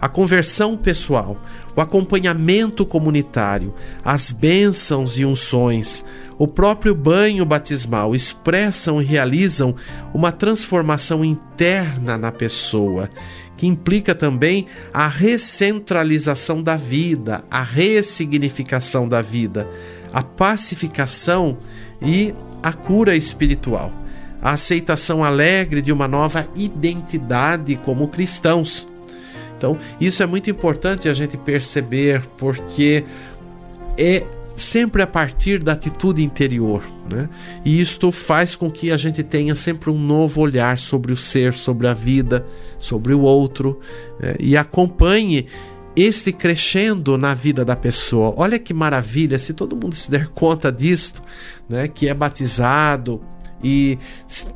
a 0.00 0.08
conversão 0.08 0.74
pessoal, 0.74 1.36
o 1.76 1.80
acompanhamento 1.82 2.86
comunitário, 2.86 3.74
as 4.02 4.32
bênçãos 4.32 5.18
e 5.18 5.26
unções, 5.26 6.02
o 6.40 6.48
próprio 6.48 6.94
banho 6.94 7.44
batismal 7.44 8.14
expressam 8.14 9.02
e 9.02 9.04
realizam 9.04 9.76
uma 10.14 10.32
transformação 10.32 11.22
interna 11.22 12.16
na 12.16 12.32
pessoa, 12.32 13.10
que 13.58 13.66
implica 13.66 14.14
também 14.14 14.66
a 14.90 15.06
recentralização 15.06 16.62
da 16.62 16.78
vida, 16.78 17.44
a 17.50 17.62
ressignificação 17.62 19.06
da 19.06 19.20
vida, 19.20 19.68
a 20.14 20.22
pacificação 20.22 21.58
e 22.00 22.34
a 22.62 22.72
cura 22.72 23.14
espiritual, 23.14 23.92
a 24.40 24.52
aceitação 24.52 25.22
alegre 25.22 25.82
de 25.82 25.92
uma 25.92 26.08
nova 26.08 26.48
identidade 26.56 27.76
como 27.84 28.08
cristãos. 28.08 28.88
Então, 29.58 29.78
isso 30.00 30.22
é 30.22 30.26
muito 30.26 30.48
importante 30.48 31.06
a 31.06 31.12
gente 31.12 31.36
perceber, 31.36 32.22
porque 32.38 33.04
é 33.98 34.24
sempre 34.60 35.02
a 35.02 35.06
partir 35.06 35.62
da 35.62 35.72
atitude 35.72 36.22
interior. 36.22 36.82
Né? 37.10 37.28
E 37.64 37.80
isto 37.80 38.12
faz 38.12 38.54
com 38.54 38.70
que 38.70 38.90
a 38.90 38.96
gente 38.96 39.22
tenha 39.22 39.54
sempre 39.54 39.90
um 39.90 39.98
novo 39.98 40.40
olhar 40.40 40.78
sobre 40.78 41.12
o 41.12 41.16
ser, 41.16 41.54
sobre 41.54 41.88
a 41.88 41.94
vida, 41.94 42.46
sobre 42.78 43.14
o 43.14 43.20
outro 43.22 43.80
né? 44.20 44.34
e 44.38 44.56
acompanhe 44.56 45.46
este 45.96 46.32
crescendo 46.32 47.18
na 47.18 47.34
vida 47.34 47.64
da 47.64 47.74
pessoa. 47.74 48.32
Olha 48.36 48.58
que 48.58 48.72
maravilha 48.72 49.38
se 49.38 49.52
todo 49.52 49.76
mundo 49.76 49.94
se 49.94 50.10
der 50.10 50.28
conta 50.28 50.70
disto, 50.70 51.20
né? 51.68 51.88
que 51.88 52.08
é 52.08 52.14
batizado, 52.14 53.20
e 53.62 53.98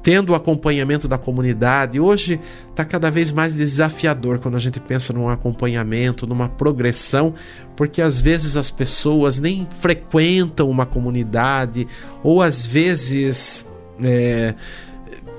tendo 0.02 0.30
o 0.30 0.34
acompanhamento 0.34 1.06
da 1.06 1.18
comunidade. 1.18 2.00
Hoje 2.00 2.40
está 2.70 2.84
cada 2.84 3.10
vez 3.10 3.30
mais 3.30 3.54
desafiador 3.54 4.38
quando 4.38 4.56
a 4.56 4.60
gente 4.60 4.80
pensa 4.80 5.12
num 5.12 5.28
acompanhamento, 5.28 6.26
numa 6.26 6.48
progressão, 6.48 7.34
porque 7.76 8.00
às 8.00 8.20
vezes 8.20 8.56
as 8.56 8.70
pessoas 8.70 9.38
nem 9.38 9.66
frequentam 9.68 10.70
uma 10.70 10.86
comunidade 10.86 11.86
ou 12.22 12.42
às 12.42 12.66
vezes. 12.66 13.66
É, 14.02 14.54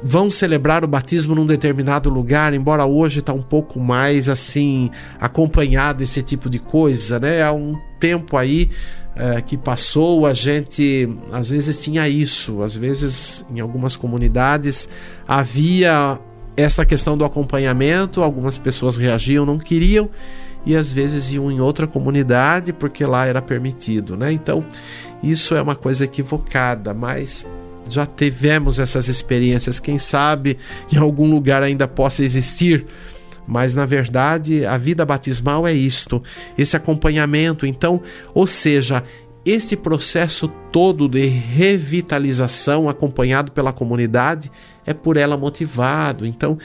vão 0.03 0.29
celebrar 0.29 0.83
o 0.83 0.87
batismo 0.87 1.33
num 1.33 1.47
determinado 1.47 2.11
lugar, 2.11 2.53
embora 2.53 2.85
hoje 2.85 3.21
está 3.21 3.33
um 3.33 3.41
pouco 3.41 3.79
mais 3.79 4.29
assim 4.29 4.91
acompanhado 5.19 6.03
esse 6.03 6.21
tipo 6.21 6.47
de 6.47 6.59
coisa, 6.59 7.19
né? 7.19 7.41
Há 7.41 7.51
um 7.51 7.75
tempo 7.99 8.37
aí 8.37 8.69
é, 9.15 9.41
que 9.41 9.57
passou, 9.57 10.25
a 10.25 10.33
gente 10.33 11.09
às 11.31 11.49
vezes 11.49 11.81
tinha 11.81 12.07
isso, 12.07 12.61
às 12.61 12.75
vezes 12.75 13.45
em 13.49 13.59
algumas 13.59 13.95
comunidades 13.95 14.89
havia 15.27 16.19
essa 16.57 16.85
questão 16.85 17.17
do 17.17 17.25
acompanhamento, 17.25 18.21
algumas 18.21 18.57
pessoas 18.57 18.97
reagiam, 18.97 19.45
não 19.45 19.57
queriam, 19.57 20.09
e 20.65 20.75
às 20.75 20.91
vezes 20.91 21.31
iam 21.31 21.51
em 21.51 21.59
outra 21.59 21.85
comunidade 21.85 22.73
porque 22.73 23.05
lá 23.05 23.25
era 23.25 23.41
permitido, 23.41 24.15
né? 24.17 24.31
Então, 24.31 24.63
isso 25.21 25.55
é 25.55 25.61
uma 25.61 25.75
coisa 25.75 26.05
equivocada, 26.05 26.93
mas 26.93 27.47
já 27.89 28.05
tivemos 28.05 28.79
essas 28.79 29.07
experiências, 29.07 29.79
quem 29.79 29.99
sabe 29.99 30.57
em 30.91 30.97
algum 30.97 31.29
lugar 31.29 31.61
ainda 31.61 31.87
possa 31.87 32.23
existir 32.23 32.85
mas 33.47 33.73
na 33.73 33.85
verdade 33.85 34.65
a 34.65 34.77
vida 34.77 35.05
batismal 35.05 35.67
é 35.67 35.73
isto, 35.73 36.21
esse 36.57 36.75
acompanhamento. 36.75 37.65
Então, 37.65 38.01
ou 38.33 38.47
seja, 38.47 39.03
esse 39.45 39.75
processo 39.75 40.47
todo 40.71 41.07
de 41.07 41.25
revitalização 41.27 42.89
acompanhado 42.89 43.51
pela 43.51 43.71
comunidade 43.71 44.51
é 44.85 44.93
por 44.93 45.17
ela 45.17 45.37
motivado. 45.37 46.25
Então, 46.25 46.57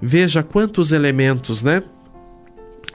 veja 0.00 0.42
quantos 0.42 0.92
elementos, 0.92 1.62
né? 1.62 1.82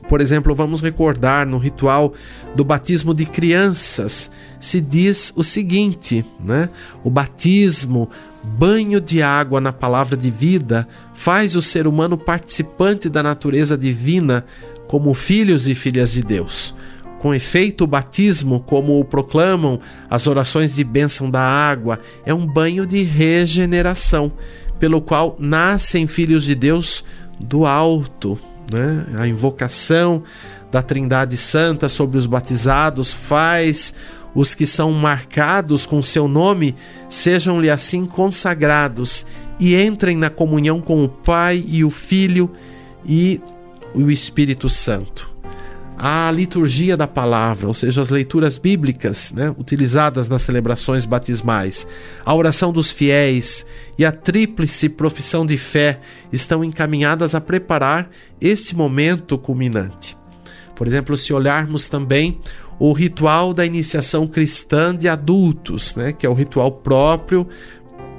Por 0.07 0.21
exemplo, 0.21 0.55
vamos 0.55 0.81
recordar 0.81 1.45
no 1.45 1.57
ritual 1.57 2.13
do 2.55 2.63
batismo 2.63 3.13
de 3.13 3.25
crianças, 3.25 4.31
se 4.59 4.79
diz 4.79 5.33
o 5.35 5.43
seguinte, 5.43 6.25
né? 6.39 6.69
O 7.03 7.09
batismo 7.09 8.09
banho 8.43 9.01
de 9.01 9.21
água 9.21 9.59
na 9.59 9.73
palavra 9.73 10.15
de 10.15 10.31
vida 10.31 10.87
faz 11.13 11.55
o 11.55 11.61
ser 11.61 11.85
humano 11.85 12.17
participante 12.17 13.09
da 13.09 13.21
natureza 13.21 13.77
divina 13.77 14.45
como 14.87 15.13
filhos 15.13 15.67
e 15.67 15.75
filhas 15.75 16.13
de 16.13 16.21
Deus. 16.21 16.73
Com 17.19 17.33
efeito, 17.33 17.83
o 17.83 17.87
batismo, 17.87 18.59
como 18.59 18.99
o 18.99 19.03
proclamam 19.03 19.79
as 20.09 20.27
orações 20.27 20.75
de 20.75 20.83
bênção 20.83 21.29
da 21.29 21.41
água, 21.41 21.99
é 22.25 22.33
um 22.33 22.45
banho 22.45 22.85
de 22.85 23.03
regeneração, 23.03 24.31
pelo 24.79 25.01
qual 25.01 25.35
nascem 25.39 26.05
filhos 26.05 26.43
de 26.43 26.53
Deus 26.53 27.03
do 27.39 27.65
alto. 27.65 28.39
Né? 28.71 29.05
A 29.17 29.27
invocação 29.27 30.23
da 30.71 30.81
Trindade 30.81 31.37
Santa 31.37 31.87
sobre 31.87 32.17
os 32.17 32.25
batizados 32.25 33.13
faz 33.13 33.93
os 34.35 34.53
que 34.53 34.67
são 34.67 34.91
marcados 34.91 35.85
com 35.85 36.01
seu 36.01 36.27
nome 36.27 36.75
sejam-lhe 37.09 37.69
assim 37.69 38.05
consagrados 38.05 39.25
e 39.59 39.75
entrem 39.75 40.17
na 40.17 40.29
comunhão 40.29 40.81
com 40.81 41.03
o 41.03 41.09
Pai 41.09 41.63
e 41.65 41.83
o 41.83 41.89
Filho 41.89 42.51
e 43.05 43.41
o 43.95 44.11
Espírito 44.11 44.69
Santo 44.69 45.36
a 45.97 46.29
liturgia 46.31 46.95
da 46.95 47.07
palavra, 47.07 47.67
ou 47.67 47.73
seja, 47.73 48.01
as 48.01 48.11
leituras 48.11 48.59
bíblicas 48.59 49.31
né, 49.31 49.53
utilizadas 49.57 50.27
nas 50.27 50.43
celebrações 50.43 51.05
batismais, 51.05 51.87
a 52.23 52.35
oração 52.35 52.71
dos 52.71 52.91
fiéis 52.91 53.65
e 53.97 54.05
a 54.05 54.11
tríplice 54.11 54.89
profissão 54.89 55.43
de 55.43 55.57
fé 55.57 55.99
estão 56.31 56.63
encaminhadas 56.63 57.33
a 57.33 57.41
preparar 57.41 58.09
esse 58.39 58.75
momento 58.75 59.39
culminante. 59.39 60.15
Por 60.75 60.85
exemplo, 60.85 61.17
se 61.17 61.33
olharmos 61.33 61.89
também 61.89 62.39
o 62.77 62.93
ritual 62.93 63.51
da 63.51 63.65
iniciação 63.65 64.27
cristã 64.27 64.95
de 64.95 65.07
adultos, 65.07 65.95
né, 65.95 66.13
que 66.13 66.27
é 66.27 66.29
o 66.29 66.33
ritual 66.35 66.71
próprio 66.71 67.47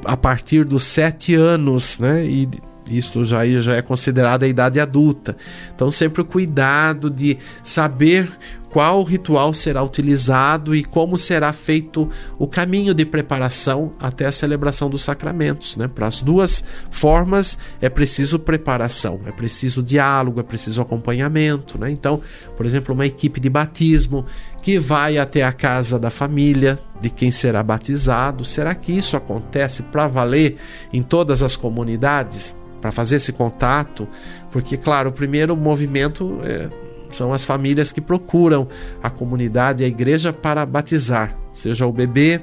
a 0.04 0.16
partir 0.16 0.64
dos 0.64 0.82
sete 0.82 1.34
anos, 1.36 2.00
né, 2.00 2.26
e 2.26 2.48
isto 2.90 3.24
já, 3.24 3.46
já 3.60 3.76
é 3.76 3.82
considerada 3.82 4.46
a 4.46 4.48
idade 4.48 4.80
adulta. 4.80 5.36
Então, 5.74 5.90
sempre 5.90 6.22
o 6.22 6.24
cuidado 6.24 7.10
de 7.10 7.38
saber 7.62 8.30
qual 8.70 9.02
ritual 9.02 9.54
será 9.54 9.82
utilizado 9.82 10.74
e 10.74 10.84
como 10.84 11.16
será 11.16 11.52
feito 11.52 12.08
o 12.38 12.46
caminho 12.46 12.92
de 12.92 13.04
preparação 13.04 13.92
até 13.98 14.26
a 14.26 14.32
celebração 14.32 14.90
dos 14.90 15.02
sacramentos. 15.02 15.76
Né? 15.76 15.88
Para 15.88 16.06
as 16.06 16.22
duas 16.22 16.62
formas 16.90 17.58
é 17.80 17.88
preciso 17.88 18.38
preparação, 18.38 19.20
é 19.26 19.32
preciso 19.32 19.82
diálogo, 19.82 20.40
é 20.40 20.42
preciso 20.42 20.80
acompanhamento. 20.80 21.78
Né? 21.78 21.90
Então, 21.90 22.20
por 22.56 22.66
exemplo, 22.66 22.94
uma 22.94 23.06
equipe 23.06 23.40
de 23.40 23.48
batismo 23.48 24.26
que 24.62 24.78
vai 24.78 25.18
até 25.18 25.42
a 25.42 25.52
casa 25.52 25.98
da 25.98 26.10
família 26.10 26.78
de 27.00 27.08
quem 27.08 27.30
será 27.30 27.62
batizado. 27.62 28.44
Será 28.44 28.74
que 28.74 28.92
isso 28.92 29.16
acontece 29.16 29.84
para 29.84 30.06
valer 30.06 30.56
em 30.92 31.02
todas 31.02 31.42
as 31.42 31.56
comunidades? 31.56 32.56
Para 32.80 32.92
fazer 32.92 33.16
esse 33.16 33.32
contato, 33.32 34.08
porque, 34.50 34.76
claro, 34.76 35.10
o 35.10 35.12
primeiro 35.12 35.56
movimento 35.56 36.38
é, 36.42 36.68
são 37.10 37.32
as 37.32 37.44
famílias 37.44 37.92
que 37.92 38.00
procuram 38.00 38.68
a 39.02 39.10
comunidade, 39.10 39.84
a 39.84 39.86
igreja 39.86 40.32
para 40.32 40.64
batizar, 40.64 41.36
seja 41.52 41.86
o 41.86 41.92
bebê 41.92 42.40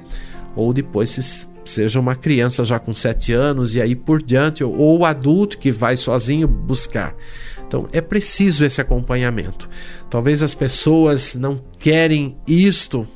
ou 0.56 0.72
depois 0.74 1.10
se, 1.10 1.48
seja 1.66 2.00
uma 2.00 2.16
criança 2.16 2.64
já 2.64 2.80
com 2.80 2.94
sete 2.94 3.34
anos 3.34 3.76
e 3.76 3.82
aí 3.82 3.96
por 3.96 4.22
diante, 4.22 4.64
ou, 4.64 4.78
ou 4.78 5.00
o 5.00 5.06
adulto 5.06 5.58
que 5.58 5.72
vai 5.72 5.98
sozinho 5.98 6.48
buscar. 6.48 7.16
Então 7.68 7.88
é 7.92 8.00
preciso 8.00 8.64
esse 8.64 8.80
acompanhamento. 8.80 9.70
Talvez 10.10 10.42
as 10.42 10.54
pessoas 10.54 11.36
não 11.36 11.60
querem 11.80 12.38
isto 12.48 13.08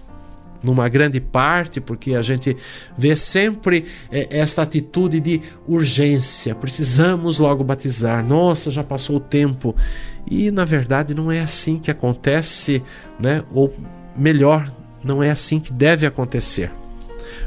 numa 0.61 0.87
grande 0.89 1.19
parte, 1.19 1.79
porque 1.79 2.15
a 2.15 2.21
gente 2.21 2.55
vê 2.97 3.15
sempre 3.15 3.85
é, 4.11 4.27
esta 4.29 4.61
atitude 4.61 5.19
de 5.19 5.41
urgência, 5.67 6.53
precisamos 6.53 7.39
logo 7.39 7.63
batizar, 7.63 8.25
nossa, 8.25 8.69
já 8.69 8.83
passou 8.83 9.17
o 9.17 9.21
tempo. 9.21 9.75
E 10.29 10.51
na 10.51 10.65
verdade 10.65 11.13
não 11.13 11.31
é 11.31 11.39
assim 11.39 11.79
que 11.79 11.89
acontece, 11.89 12.83
né? 13.19 13.43
Ou 13.51 13.73
melhor, 14.15 14.71
não 15.03 15.23
é 15.23 15.31
assim 15.31 15.59
que 15.59 15.71
deve 15.71 16.05
acontecer. 16.05 16.71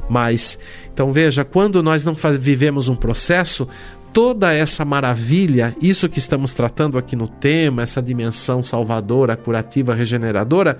Mas, 0.09 0.59
então 0.92 1.12
veja, 1.12 1.45
quando 1.45 1.83
nós 1.83 2.04
não 2.04 2.14
vivemos 2.14 2.88
um 2.88 2.95
processo, 2.95 3.69
toda 4.12 4.52
essa 4.52 4.85
maravilha, 4.85 5.75
isso 5.81 6.09
que 6.09 6.19
estamos 6.19 6.52
tratando 6.52 6.99
aqui 6.99 7.16
no 7.16 7.26
tema, 7.26 7.83
essa 7.83 8.02
dimensão 8.02 8.62
salvadora, 8.62 9.37
curativa, 9.37 9.95
regeneradora, 9.95 10.78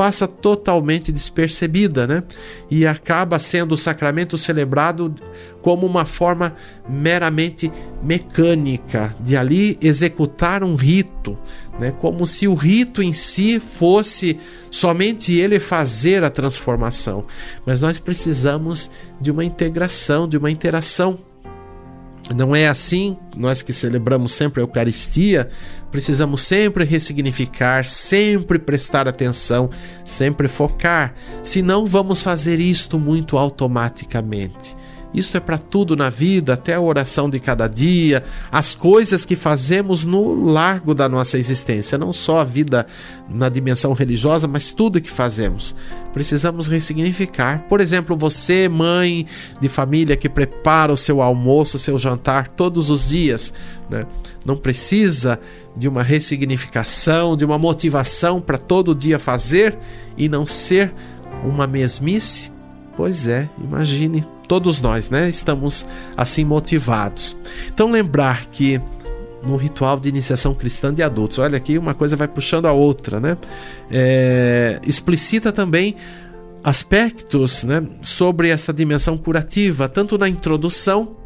passa 0.00 0.26
totalmente 0.26 1.12
despercebida, 1.12 2.06
né? 2.06 2.22
E 2.70 2.86
acaba 2.86 3.38
sendo 3.38 3.72
o 3.72 3.76
sacramento 3.76 4.38
celebrado 4.38 5.14
como 5.60 5.86
uma 5.86 6.06
forma 6.06 6.56
meramente 6.88 7.70
mecânica 8.02 9.14
de 9.20 9.36
ali 9.36 9.76
executar 9.78 10.64
um 10.64 10.74
rito, 10.74 11.36
né? 11.78 11.90
Como 12.00 12.26
se 12.26 12.48
o 12.48 12.54
rito 12.54 13.02
em 13.02 13.12
si 13.12 13.60
fosse 13.60 14.40
somente 14.70 15.34
ele 15.34 15.60
fazer 15.60 16.24
a 16.24 16.30
transformação. 16.30 17.26
Mas 17.66 17.82
nós 17.82 17.98
precisamos 17.98 18.90
de 19.20 19.30
uma 19.30 19.44
integração, 19.44 20.26
de 20.26 20.38
uma 20.38 20.50
interação 20.50 21.18
não 22.34 22.54
é 22.54 22.68
assim, 22.68 23.16
nós 23.36 23.62
que 23.62 23.72
celebramos 23.72 24.32
sempre 24.32 24.60
a 24.60 24.62
Eucaristia, 24.62 25.48
precisamos 25.90 26.42
sempre 26.42 26.84
ressignificar, 26.84 27.84
sempre 27.84 28.58
prestar 28.58 29.08
atenção, 29.08 29.70
sempre 30.04 30.46
focar, 30.46 31.14
senão 31.42 31.86
vamos 31.86 32.22
fazer 32.22 32.60
isto 32.60 32.98
muito 32.98 33.36
automaticamente. 33.36 34.76
Isso 35.12 35.36
é 35.36 35.40
para 35.40 35.58
tudo 35.58 35.96
na 35.96 36.08
vida, 36.08 36.54
até 36.54 36.74
a 36.74 36.80
oração 36.80 37.28
de 37.28 37.40
cada 37.40 37.66
dia, 37.66 38.22
as 38.50 38.74
coisas 38.74 39.24
que 39.24 39.34
fazemos 39.34 40.04
no 40.04 40.50
largo 40.50 40.94
da 40.94 41.08
nossa 41.08 41.36
existência, 41.36 41.98
não 41.98 42.12
só 42.12 42.40
a 42.40 42.44
vida 42.44 42.86
na 43.28 43.48
dimensão 43.48 43.92
religiosa, 43.92 44.46
mas 44.46 44.70
tudo 44.70 45.00
que 45.00 45.10
fazemos. 45.10 45.74
Precisamos 46.12 46.68
ressignificar. 46.68 47.64
Por 47.68 47.80
exemplo, 47.80 48.16
você, 48.16 48.68
mãe 48.68 49.26
de 49.60 49.68
família 49.68 50.16
que 50.16 50.28
prepara 50.28 50.92
o 50.92 50.96
seu 50.96 51.20
almoço, 51.20 51.76
o 51.76 51.80
seu 51.80 51.98
jantar 51.98 52.46
todos 52.46 52.88
os 52.88 53.08
dias, 53.08 53.52
né? 53.88 54.06
não 54.46 54.56
precisa 54.56 55.40
de 55.76 55.88
uma 55.88 56.02
ressignificação, 56.04 57.36
de 57.36 57.44
uma 57.44 57.58
motivação 57.58 58.40
para 58.40 58.58
todo 58.58 58.94
dia 58.94 59.18
fazer 59.18 59.76
e 60.16 60.28
não 60.28 60.46
ser 60.46 60.92
uma 61.44 61.66
mesmice? 61.66 62.52
Pois 62.96 63.26
é, 63.26 63.48
imagine 63.62 64.24
todos 64.50 64.80
nós, 64.80 65.10
né, 65.10 65.28
estamos 65.28 65.86
assim 66.16 66.44
motivados. 66.44 67.36
Então 67.72 67.88
lembrar 67.88 68.46
que 68.46 68.80
no 69.44 69.54
ritual 69.54 70.00
de 70.00 70.08
iniciação 70.08 70.52
cristã 70.52 70.92
de 70.92 71.04
adultos, 71.04 71.38
olha 71.38 71.56
aqui 71.56 71.78
uma 71.78 71.94
coisa 71.94 72.16
vai 72.16 72.26
puxando 72.26 72.66
a 72.66 72.72
outra, 72.72 73.20
né? 73.20 73.38
É, 73.88 74.80
explicita 74.84 75.52
também 75.52 75.94
aspectos, 76.64 77.62
né, 77.62 77.80
sobre 78.02 78.48
essa 78.48 78.72
dimensão 78.72 79.16
curativa, 79.16 79.88
tanto 79.88 80.18
na 80.18 80.28
introdução 80.28 81.16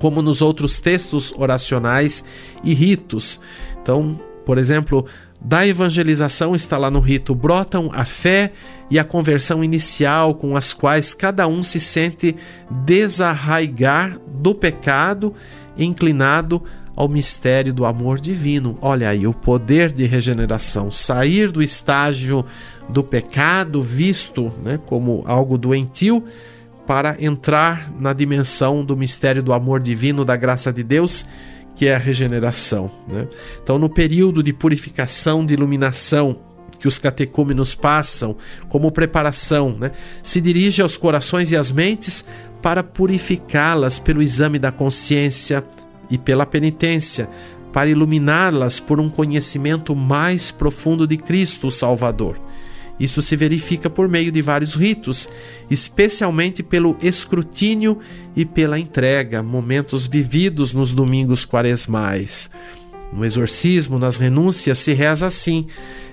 como 0.00 0.20
nos 0.20 0.42
outros 0.42 0.80
textos 0.80 1.32
oracionais 1.38 2.24
e 2.64 2.74
ritos. 2.74 3.40
Então, 3.80 4.18
por 4.44 4.58
exemplo, 4.58 5.06
da 5.40 5.66
evangelização 5.66 6.54
está 6.54 6.78
lá 6.78 6.90
no 6.90 7.00
rito, 7.00 7.34
brotam 7.34 7.90
a 7.92 8.04
fé 8.04 8.52
e 8.90 8.98
a 8.98 9.04
conversão 9.04 9.62
inicial 9.62 10.34
com 10.34 10.56
as 10.56 10.72
quais 10.72 11.14
cada 11.14 11.46
um 11.46 11.62
se 11.62 11.78
sente 11.78 12.34
desarraigar 12.84 14.18
do 14.40 14.54
pecado, 14.54 15.34
inclinado 15.76 16.62
ao 16.96 17.08
mistério 17.08 17.74
do 17.74 17.84
amor 17.84 18.18
divino. 18.18 18.78
Olha 18.80 19.10
aí, 19.10 19.26
o 19.26 19.34
poder 19.34 19.92
de 19.92 20.06
regeneração, 20.06 20.90
sair 20.90 21.52
do 21.52 21.62
estágio 21.62 22.44
do 22.88 23.04
pecado 23.04 23.82
visto 23.82 24.52
né, 24.62 24.78
como 24.86 25.22
algo 25.26 25.58
doentio 25.58 26.24
para 26.86 27.16
entrar 27.22 27.90
na 27.98 28.12
dimensão 28.12 28.84
do 28.84 28.96
mistério 28.96 29.42
do 29.42 29.52
amor 29.52 29.80
divino, 29.80 30.24
da 30.24 30.36
graça 30.36 30.72
de 30.72 30.82
Deus 30.82 31.26
que 31.76 31.86
é 31.86 31.94
a 31.94 31.98
regeneração. 31.98 32.90
Né? 33.06 33.28
Então, 33.62 33.78
no 33.78 33.88
período 33.88 34.42
de 34.42 34.52
purificação, 34.52 35.44
de 35.44 35.54
iluminação 35.54 36.40
que 36.78 36.88
os 36.88 36.98
catecúmenos 36.98 37.74
passam 37.74 38.36
como 38.68 38.90
preparação, 38.90 39.76
né? 39.78 39.92
se 40.22 40.40
dirige 40.40 40.82
aos 40.82 40.96
corações 40.96 41.50
e 41.50 41.56
às 41.56 41.70
mentes 41.70 42.24
para 42.60 42.82
purificá-las 42.82 43.98
pelo 43.98 44.22
exame 44.22 44.58
da 44.58 44.72
consciência 44.72 45.64
e 46.10 46.18
pela 46.18 46.46
penitência, 46.46 47.28
para 47.72 47.90
iluminá-las 47.90 48.80
por 48.80 48.98
um 48.98 49.08
conhecimento 49.08 49.94
mais 49.94 50.50
profundo 50.50 51.06
de 51.06 51.16
Cristo, 51.16 51.66
o 51.66 51.70
Salvador. 51.70 52.40
Isso 52.98 53.20
se 53.20 53.36
verifica 53.36 53.90
por 53.90 54.08
meio 54.08 54.32
de 54.32 54.40
vários 54.40 54.74
ritos, 54.74 55.28
especialmente 55.70 56.62
pelo 56.62 56.96
escrutínio 57.02 57.98
e 58.34 58.44
pela 58.44 58.78
entrega, 58.78 59.42
momentos 59.42 60.06
vividos 60.06 60.72
nos 60.72 60.94
domingos 60.94 61.44
quaresmais. 61.44 62.50
No 63.12 63.24
exorcismo, 63.24 63.98
nas 63.98 64.16
renúncias, 64.16 64.78
se 64.78 64.92
reza 64.92 65.26
assim: 65.26 65.66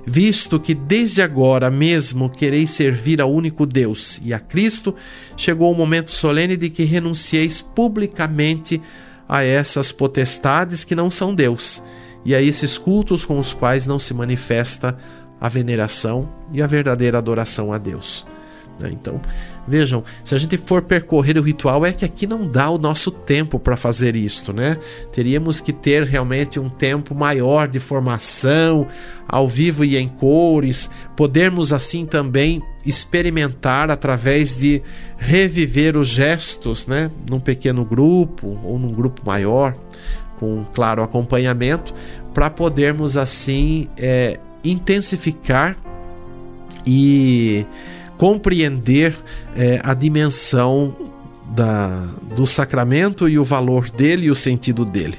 Visto 0.06 0.60
que 0.60 0.76
desde 0.76 1.22
agora 1.22 1.72
mesmo 1.72 2.30
quereis 2.30 2.70
servir 2.70 3.22
ao 3.22 3.34
único 3.34 3.66
Deus 3.66 4.20
e 4.24 4.34
a 4.34 4.40
Cristo, 4.40 4.94
chegou 5.38 5.72
o 5.72 5.76
momento 5.76 6.12
solene 6.12 6.58
de 6.58 6.70
que 6.70 6.84
renuncieis 6.84 7.62
publicamente 7.62 8.82
a 9.28 9.44
essas 9.44 9.92
potestades 9.92 10.84
que 10.84 10.96
não 10.96 11.10
são 11.10 11.34
Deus 11.34 11.82
e 12.26 12.36
a 12.36 12.42
esses 12.42 12.78
cultos 12.78 13.26
com 13.26 13.40
os 13.40 13.54
quais 13.54 13.86
não 13.86 13.98
se 13.98 14.14
manifesta 14.14 14.98
a 15.44 15.50
veneração 15.50 16.30
e 16.54 16.62
a 16.62 16.68
verdadeira 16.68 17.18
adoração 17.18 17.74
a 17.74 17.78
Deus. 17.78 18.26
Né? 18.80 18.92
Então, 18.94 19.20
vejam, 19.68 20.02
se 20.24 20.34
a 20.34 20.38
gente 20.38 20.56
for 20.56 20.84
percorrer 20.84 21.38
o 21.38 21.42
ritual, 21.42 21.86
é 21.86 21.92
que 21.92 22.06
aqui 22.06 22.26
não 22.26 22.48
dá 22.48 22.70
o 22.70 22.78
nosso 22.78 23.12
tempo 23.12 23.60
para 23.60 23.76
fazer 23.76 24.16
isto, 24.16 24.54
né? 24.54 24.78
Teríamos 25.12 25.60
que 25.60 25.74
ter 25.74 26.04
realmente 26.04 26.62
um 26.62 26.70
tempo 26.70 27.14
maior 27.14 27.68
de 27.68 27.78
formação, 27.78 28.88
ao 29.28 29.46
vivo 29.46 29.84
e 29.84 29.98
em 29.98 30.08
cores, 30.08 30.90
podermos 31.14 31.74
assim 31.74 32.06
também 32.06 32.64
experimentar 32.86 33.92
através 33.92 34.56
de 34.56 34.82
reviver 35.18 35.98
os 35.98 36.08
gestos, 36.08 36.88
né? 36.88 37.12
Num 37.30 37.40
pequeno 37.42 37.84
grupo 37.84 38.58
ou 38.64 38.80
num 38.80 38.94
grupo 38.94 39.22
maior, 39.26 39.76
com 40.40 40.64
claro 40.74 41.04
acompanhamento, 41.04 41.94
para 42.34 42.50
podermos 42.50 43.18
assim 43.18 43.90
é, 43.98 44.40
intensificar 44.64 45.78
e 46.86 47.66
compreender 48.18 49.16
é, 49.56 49.80
a 49.84 49.94
dimensão 49.94 50.96
da, 51.50 52.06
do 52.36 52.48
sacramento 52.48 53.28
e 53.28 53.38
o 53.38 53.44
valor 53.44 53.90
dele 53.90 54.28
e 54.28 54.32
o 54.32 54.36
sentido 54.36 54.86
dele. 54.86 55.18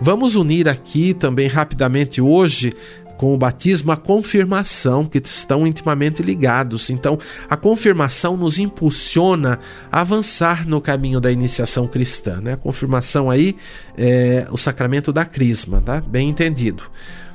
Vamos 0.00 0.34
unir 0.34 0.68
aqui 0.68 1.14
também 1.14 1.48
rapidamente 1.48 2.20
hoje 2.20 2.72
com 3.16 3.34
o 3.34 3.36
batismo 3.36 3.90
a 3.90 3.96
confirmação, 3.96 5.04
que 5.04 5.18
estão 5.18 5.66
intimamente 5.66 6.22
ligados. 6.22 6.88
Então, 6.88 7.18
a 7.50 7.56
confirmação 7.56 8.36
nos 8.36 8.60
impulsiona 8.60 9.58
a 9.90 10.00
avançar 10.00 10.66
no 10.66 10.80
caminho 10.80 11.20
da 11.20 11.30
iniciação 11.30 11.88
cristã. 11.88 12.40
Né? 12.40 12.52
A 12.52 12.56
confirmação 12.56 13.28
aí 13.28 13.56
é 13.96 14.46
o 14.52 14.56
sacramento 14.56 15.12
da 15.12 15.24
crisma, 15.24 15.80
tá? 15.80 16.00
bem 16.00 16.28
entendido 16.28 16.84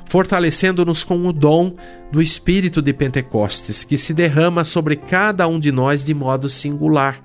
fortalecendo-nos 0.06 1.04
com 1.04 1.26
o 1.26 1.32
dom 1.32 1.74
do 2.12 2.22
Espírito 2.22 2.80
de 2.80 2.92
Pentecostes, 2.92 3.84
que 3.84 3.98
se 3.98 4.14
derrama 4.14 4.64
sobre 4.64 4.96
cada 4.96 5.46
um 5.48 5.58
de 5.58 5.72
nós 5.72 6.04
de 6.04 6.14
modo 6.14 6.48
singular, 6.48 7.20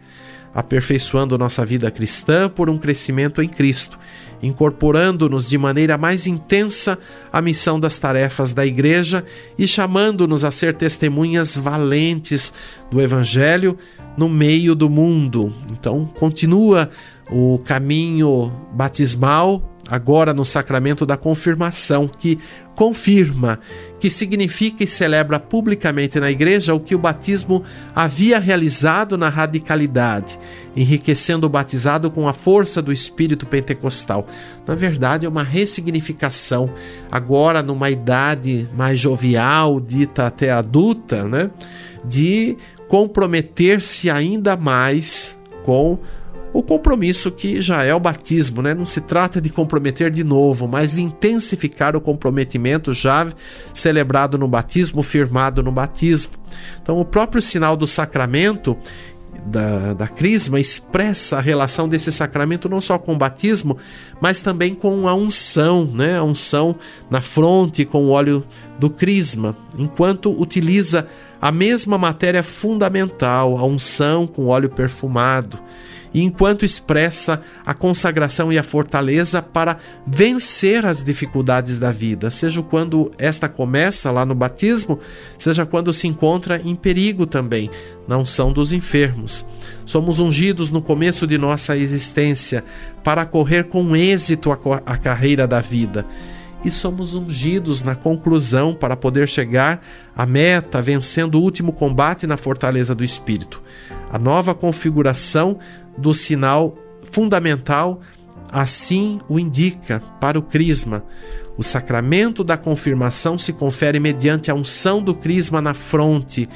aperfeiçoando 0.54 1.38
nossa 1.38 1.65
vida 1.65 1.92
cristã 1.92 2.50
por 2.50 2.70
um 2.70 2.78
crescimento 2.78 3.42
em 3.42 3.48
Cristo 3.48 4.00
incorporando-nos 4.42 5.50
de 5.50 5.58
maneira 5.58 5.98
mais 5.98 6.28
intensa 6.28 6.98
à 7.32 7.42
missão 7.42 7.80
das 7.80 7.98
tarefas 7.98 8.54
da 8.54 8.65
Igreja 8.65 9.24
e 9.58 9.68
chamando-nos 9.68 10.44
a 10.44 10.52
ser 10.52 10.74
testemunhas 10.74 11.58
valentes 11.58 12.54
do 12.89 13.02
Evangelho 13.02 13.78
no 14.18 14.30
meio 14.30 14.76
do 14.76 14.89
mundo. 14.89 15.54
Então, 15.72 16.06
continua 16.20 16.89
o 17.30 17.60
caminho 17.60 18.52
batismal 18.74 19.63
agora 19.89 20.34
no 20.34 20.45
sacramento 20.45 21.06
da 21.06 21.17
confirmação, 21.17 22.08
que 22.08 22.38
confirma, 22.75 23.60
que 23.99 24.10
significa 24.10 24.84
e 24.84 24.88
celebra 24.88 25.39
publicamente 25.39 26.19
na 26.19 26.32
igreja 26.32 26.73
o 26.73 26.80
que 26.80 26.95
o 26.95 26.99
batismo 26.99 27.63
havia 27.93 28.39
realizado 28.39 29.17
na 29.17 29.28
radicalidade, 29.28 30.39
enriquecendo 30.75 31.47
o 31.47 31.49
batizado 31.49 32.10
com 32.10 32.28
a 32.28 32.34
força 32.34 32.82
do 32.82 32.93
espírito 32.93 33.45
pentecostal. 33.45 34.25
Na 34.65 34.75
verdade, 34.75 35.25
é 35.25 35.30
uma 35.30 35.43
ressignificação, 35.43 36.69
agora 37.12 37.62
numa 37.62 37.89
idade 37.89 38.69
mais 38.73 38.99
jovial, 38.99 39.80
dita 39.82 40.28
até 40.28 40.52
adulta, 40.52 41.28
né, 41.28 41.49
de 42.06 42.56
comprometer-se 42.88 44.10
ainda 44.10 44.56
mais 44.56 45.38
com 45.63 45.99
o 46.51 46.63
compromisso 46.63 47.31
que 47.31 47.62
já 47.62 47.83
é 47.83 47.93
o 47.93 47.99
batismo, 47.99 48.62
né? 48.62 48.73
Não 48.73 48.85
se 48.85 49.01
trata 49.01 49.39
de 49.39 49.49
comprometer 49.49 50.09
de 50.09 50.23
novo, 50.23 50.67
mas 50.67 50.93
de 50.93 51.01
intensificar 51.01 51.95
o 51.95 52.01
comprometimento 52.01 52.93
já 52.93 53.27
celebrado 53.73 54.38
no 54.38 54.47
batismo, 54.47 55.03
firmado 55.03 55.62
no 55.62 55.71
batismo. 55.71 56.33
Então, 56.81 56.99
o 56.99 57.05
próprio 57.05 57.41
sinal 57.41 57.77
do 57.77 57.85
sacramento 57.85 58.75
da, 59.45 59.93
da 59.93 60.07
crisma 60.07 60.59
expressa 60.59 61.38
a 61.38 61.41
relação 61.41 61.88
desse 61.88 62.12
sacramento 62.12 62.67
não 62.67 62.81
só 62.81 62.97
com 62.97 63.13
o 63.13 63.17
batismo, 63.17 63.77
mas 64.19 64.41
também 64.41 64.73
com 64.73 65.07
a 65.07 65.13
unção, 65.13 65.85
né? 65.85 66.17
A 66.17 66.23
unção 66.23 66.75
na 67.09 67.21
fronte 67.21 67.85
com 67.85 68.05
o 68.05 68.09
óleo 68.09 68.43
do 68.79 68.89
crisma, 68.89 69.55
enquanto 69.77 70.31
utiliza 70.31 71.07
a 71.41 71.51
mesma 71.51 71.97
matéria 71.97 72.43
fundamental, 72.43 73.57
a 73.57 73.63
unção 73.63 74.25
com 74.25 74.47
óleo 74.47 74.69
perfumado 74.69 75.59
e 76.13 76.22
enquanto 76.24 76.65
expressa 76.65 77.41
a 77.65 77.74
consagração 77.74 78.52
e 78.52 78.58
a 78.58 78.63
fortaleza 78.63 79.41
para 79.41 79.78
vencer 80.06 80.86
as 80.86 81.04
dificuldades 81.04 81.80
da 81.80 81.91
vida, 81.91 82.32
seja 82.32 82.62
quando 82.62 83.12
esta 83.17 83.48
começa 83.48 84.12
lá 84.12 84.26
no 84.26 84.36
batismo, 84.36 85.00
seja 85.38 85.65
quando 85.65 85.93
se 85.93 86.08
encontra 86.08 86.62
em 86.63 86.76
perigo 86.76 87.26
também, 87.26 87.69
na 88.08 88.17
unção 88.17 88.52
dos 88.52 88.72
enfermos. 88.72 89.45
Somos 89.86 90.19
ungidos 90.19 90.72
no 90.72 90.82
começo 90.82 91.28
de 91.28 91.38
nossa 91.38 91.78
existência 91.78 92.63
para 93.04 93.26
correr 93.26 93.65
com 93.65 93.95
êxito 93.95 94.52
a, 94.52 94.58
a 94.86 94.98
carreira 94.98 95.48
da 95.48 95.60
vida 95.60 96.06
e 96.63 96.69
somos 96.69 97.13
ungidos 97.13 97.82
na 97.82 97.95
conclusão 97.95 98.74
para 98.74 98.98
poder 98.98 99.28
chegar 99.30 99.82
à 100.15 100.26
meta, 100.26 100.82
vencendo 100.82 101.36
o 101.36 101.41
último 101.41 101.72
combate 101.72 102.28
na 102.28 102.38
fortaleza 102.38 102.93
do 102.93 103.04
Espírito. 103.04 103.62
A 104.12 104.19
nova 104.19 104.54
configuração 104.54 105.58
do 105.98 106.13
sinal 106.13 106.76
fundamental 107.12 108.02
assim 108.52 109.19
o 109.30 109.39
indica 109.39 110.02
para 110.19 110.38
o 110.38 110.41
crisma. 110.41 111.04
O 111.58 111.63
sacramento 111.63 112.43
da 112.43 112.58
confirmação 112.58 113.38
se 113.38 113.54
confere 113.54 114.00
mediante 114.00 114.50
a 114.50 114.56
unção 114.56 115.02
do 115.02 115.13
crisma 115.13 115.62
na 115.62 115.74
fronte, 115.74 116.50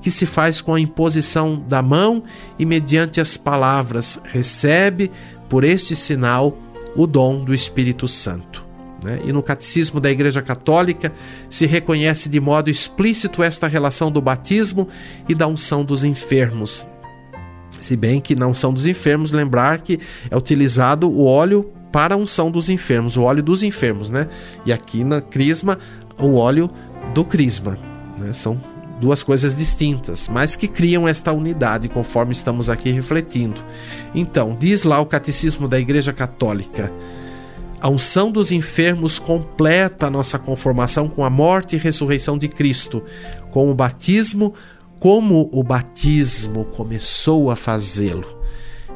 que 0.00 0.10
se 0.10 0.26
faz 0.26 0.60
com 0.60 0.74
a 0.74 0.80
imposição 0.80 1.62
da 1.68 1.82
mão 1.82 2.22
e 2.58 2.64
mediante 2.64 3.20
as 3.20 3.36
palavras. 3.36 4.20
Recebe 4.24 5.10
por 5.48 5.64
este 5.64 5.96
sinal 5.96 6.56
o 6.96 7.06
dom 7.06 7.44
do 7.44 7.54
Espírito 7.54 8.06
Santo. 8.06 8.64
Né? 9.04 9.20
E 9.26 9.32
no 9.32 9.42
Catecismo 9.42 10.00
da 10.00 10.10
Igreja 10.10 10.40
Católica 10.40 11.12
se 11.50 11.66
reconhece 11.66 12.28
de 12.28 12.40
modo 12.40 12.70
explícito 12.70 13.42
esta 13.42 13.68
relação 13.68 14.10
do 14.10 14.20
batismo 14.20 14.88
e 15.28 15.34
da 15.34 15.46
unção 15.46 15.84
dos 15.84 16.02
enfermos. 16.02 16.86
Se 17.80 17.94
bem 17.96 18.18
que 18.18 18.34
na 18.34 18.46
unção 18.46 18.72
dos 18.72 18.86
enfermos, 18.86 19.32
lembrar 19.32 19.82
que 19.82 20.00
é 20.30 20.36
utilizado 20.36 21.06
o 21.06 21.26
óleo 21.26 21.70
para 21.92 22.14
a 22.14 22.18
unção 22.18 22.50
dos 22.50 22.70
enfermos, 22.70 23.16
o 23.16 23.22
óleo 23.22 23.42
dos 23.42 23.62
enfermos, 23.62 24.08
né? 24.08 24.26
E 24.64 24.72
aqui 24.72 25.04
na 25.04 25.20
crisma, 25.20 25.78
o 26.18 26.36
óleo 26.36 26.70
do 27.12 27.24
crisma. 27.24 27.78
Né? 28.18 28.32
São 28.32 28.58
duas 29.00 29.22
coisas 29.22 29.54
distintas, 29.54 30.28
mas 30.28 30.56
que 30.56 30.66
criam 30.66 31.06
esta 31.06 31.30
unidade, 31.30 31.90
conforme 31.90 32.32
estamos 32.32 32.70
aqui 32.70 32.90
refletindo. 32.90 33.60
Então, 34.14 34.56
diz 34.58 34.82
lá 34.82 34.98
o 34.98 35.06
Catecismo 35.06 35.68
da 35.68 35.78
Igreja 35.78 36.12
Católica. 36.12 36.90
A 37.84 37.88
unção 37.90 38.32
dos 38.32 38.50
enfermos 38.50 39.18
completa 39.18 40.06
a 40.06 40.10
nossa 40.10 40.38
conformação 40.38 41.06
com 41.06 41.22
a 41.22 41.28
morte 41.28 41.76
e 41.76 41.78
ressurreição 41.78 42.38
de 42.38 42.48
Cristo, 42.48 43.02
com 43.50 43.70
o 43.70 43.74
batismo, 43.74 44.54
como 44.98 45.50
o 45.52 45.62
batismo 45.62 46.64
começou 46.64 47.50
a 47.50 47.56
fazê-lo. 47.56 48.24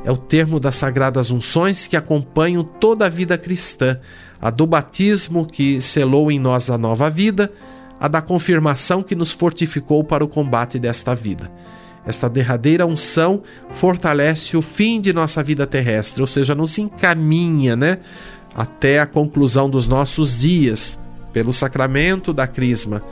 É 0.02 0.10
o 0.10 0.16
termo 0.16 0.58
das 0.58 0.76
sagradas 0.76 1.30
unções 1.30 1.86
que 1.86 1.98
acompanham 1.98 2.64
toda 2.64 3.04
a 3.04 3.10
vida 3.10 3.36
cristã, 3.36 4.00
a 4.40 4.48
do 4.48 4.66
batismo 4.66 5.44
que 5.44 5.82
selou 5.82 6.32
em 6.32 6.38
nós 6.38 6.70
a 6.70 6.78
nova 6.78 7.10
vida, 7.10 7.52
a 8.00 8.08
da 8.08 8.22
confirmação 8.22 9.02
que 9.02 9.14
nos 9.14 9.32
fortificou 9.32 10.02
para 10.02 10.24
o 10.24 10.28
combate 10.28 10.78
desta 10.78 11.14
vida. 11.14 11.52
Esta 12.06 12.26
derradeira 12.26 12.86
unção 12.86 13.42
fortalece 13.72 14.56
o 14.56 14.62
fim 14.62 14.98
de 14.98 15.12
nossa 15.12 15.42
vida 15.42 15.66
terrestre, 15.66 16.22
ou 16.22 16.26
seja, 16.26 16.54
nos 16.54 16.78
encaminha, 16.78 17.76
né, 17.76 17.98
até 18.54 19.00
a 19.00 19.06
conclusão 19.06 19.68
dos 19.68 19.86
nossos 19.86 20.38
dias 20.38 20.98
pelo 21.32 21.52
sacramento 21.52 22.32
da 22.32 22.46
crisma. 22.46 23.02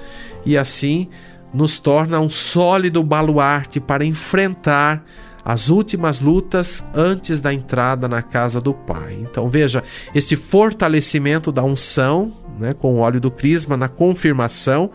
E 0.44 0.56
assim, 0.56 1.08
nos 1.52 1.78
torna 1.78 2.20
um 2.20 2.28
sólido 2.28 3.02
baluarte 3.02 3.80
para 3.80 4.04
enfrentar 4.04 5.04
as 5.44 5.68
últimas 5.68 6.20
lutas 6.20 6.84
antes 6.92 7.40
da 7.40 7.54
entrada 7.54 8.08
na 8.08 8.20
casa 8.20 8.60
do 8.60 8.74
Pai. 8.74 9.16
Então 9.20 9.48
veja, 9.48 9.82
esse 10.12 10.34
fortalecimento 10.34 11.52
da 11.52 11.62
unção, 11.62 12.32
né, 12.58 12.74
com 12.74 12.94
o 12.94 12.98
óleo 12.98 13.20
do 13.20 13.30
crisma 13.30 13.76
na 13.76 13.88
confirmação, 13.88 14.90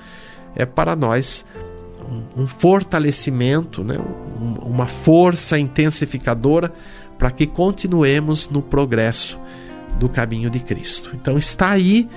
é 0.54 0.66
para 0.66 0.94
nós 0.96 1.46
um, 2.36 2.46
fortalecimento, 2.46 3.84
né, 3.84 3.98
um, 3.98 4.56
uma 4.68 4.88
força 4.88 5.58
intensificadora 5.58 6.74
para 7.18 7.32
que 7.32 7.48
continuemos 7.48 8.50
no 8.50 8.62
progresso 8.62 9.40
do 10.00 10.10
caminho 10.10 10.50
de 10.50 10.60
Cristo. 10.60 11.12
Então 11.14 11.38
está 11.38 11.72
aí 11.72 12.10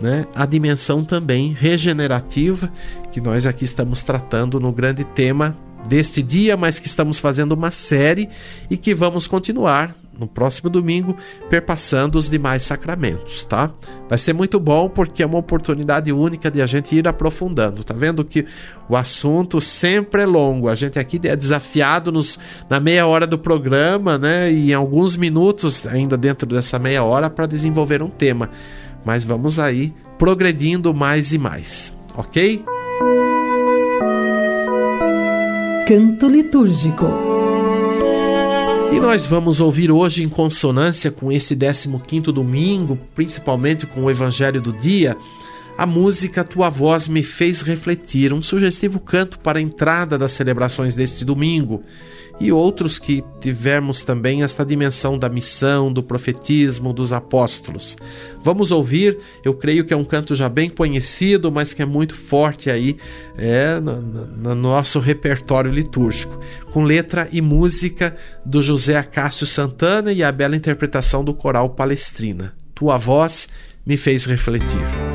né, 0.00 0.26
a 0.34 0.46
dimensão 0.46 1.04
também 1.04 1.52
regenerativa 1.52 2.72
que 3.12 3.20
nós 3.20 3.44
aqui 3.46 3.64
estamos 3.64 4.02
tratando 4.02 4.58
no 4.58 4.72
grande 4.72 5.04
tema 5.04 5.56
deste 5.88 6.22
dia, 6.22 6.56
mas 6.56 6.78
que 6.78 6.86
estamos 6.86 7.18
fazendo 7.18 7.52
uma 7.52 7.70
série 7.70 8.28
e 8.68 8.76
que 8.76 8.94
vamos 8.94 9.26
continuar 9.26 9.94
no 10.20 10.28
próximo 10.28 10.68
domingo 10.68 11.16
perpassando 11.48 12.18
os 12.18 12.28
demais 12.30 12.62
sacramentos, 12.62 13.44
tá? 13.44 13.72
Vai 14.08 14.18
ser 14.18 14.32
muito 14.32 14.60
bom 14.60 14.88
porque 14.88 15.22
é 15.22 15.26
uma 15.26 15.38
oportunidade 15.38 16.12
única 16.12 16.50
de 16.50 16.60
a 16.60 16.66
gente 16.66 16.94
ir 16.94 17.08
aprofundando. 17.08 17.82
Tá 17.82 17.94
vendo 17.94 18.24
que 18.24 18.46
o 18.88 18.96
assunto 18.96 19.60
sempre 19.60 20.22
é 20.22 20.26
longo. 20.26 20.68
A 20.68 20.74
gente 20.74 20.98
aqui 20.98 21.18
é 21.24 21.34
desafiado 21.34 22.12
nos, 22.12 22.38
na 22.68 22.78
meia 22.78 23.06
hora 23.06 23.26
do 23.26 23.38
programa, 23.38 24.18
né? 24.18 24.52
E 24.52 24.70
em 24.70 24.74
alguns 24.74 25.16
minutos 25.16 25.86
ainda 25.86 26.16
dentro 26.16 26.46
dessa 26.46 26.78
meia 26.78 27.02
hora 27.02 27.30
para 27.30 27.46
desenvolver 27.46 28.02
um 28.02 28.10
tema 28.10 28.50
mas 29.04 29.24
vamos 29.24 29.58
aí 29.58 29.92
progredindo 30.18 30.92
mais 30.92 31.32
e 31.32 31.38
mais, 31.38 31.96
ok? 32.14 32.64
Canto 35.86 36.28
litúrgico. 36.28 37.39
E 38.92 38.98
nós 38.98 39.24
vamos 39.24 39.60
ouvir 39.60 39.90
hoje, 39.90 40.24
em 40.24 40.28
consonância 40.28 41.12
com 41.12 41.30
esse 41.30 41.56
15 41.56 42.20
domingo, 42.32 42.98
principalmente 43.14 43.86
com 43.86 44.04
o 44.04 44.10
Evangelho 44.10 44.60
do 44.60 44.72
dia, 44.72 45.16
a 45.80 45.86
música 45.86 46.44
Tua 46.44 46.68
Voz 46.68 47.08
Me 47.08 47.22
Fez 47.22 47.62
Refletir, 47.62 48.34
um 48.34 48.42
sugestivo 48.42 49.00
canto 49.00 49.38
para 49.38 49.58
a 49.58 49.62
entrada 49.62 50.18
das 50.18 50.32
celebrações 50.32 50.94
deste 50.94 51.24
domingo 51.24 51.82
e 52.38 52.52
outros 52.52 52.98
que 52.98 53.24
tivermos 53.40 54.02
também 54.02 54.42
esta 54.42 54.62
dimensão 54.62 55.18
da 55.18 55.30
missão, 55.30 55.90
do 55.90 56.02
profetismo, 56.02 56.92
dos 56.92 57.14
apóstolos. 57.14 57.96
Vamos 58.44 58.70
ouvir, 58.70 59.16
eu 59.42 59.54
creio 59.54 59.82
que 59.86 59.94
é 59.94 59.96
um 59.96 60.04
canto 60.04 60.34
já 60.34 60.50
bem 60.50 60.68
conhecido, 60.68 61.50
mas 61.50 61.72
que 61.72 61.80
é 61.80 61.86
muito 61.86 62.14
forte 62.14 62.70
aí 62.70 62.98
é, 63.38 63.80
no, 63.80 64.02
no 64.02 64.54
nosso 64.54 65.00
repertório 65.00 65.72
litúrgico, 65.72 66.38
com 66.74 66.82
letra 66.82 67.26
e 67.32 67.40
música 67.40 68.14
do 68.44 68.60
José 68.60 68.98
Acácio 68.98 69.46
Santana 69.46 70.12
e 70.12 70.22
a 70.22 70.30
bela 70.30 70.56
interpretação 70.56 71.24
do 71.24 71.32
coral 71.32 71.70
Palestrina. 71.70 72.52
Tua 72.74 72.98
voz 72.98 73.48
me 73.86 73.96
fez 73.96 74.26
refletir. 74.26 75.09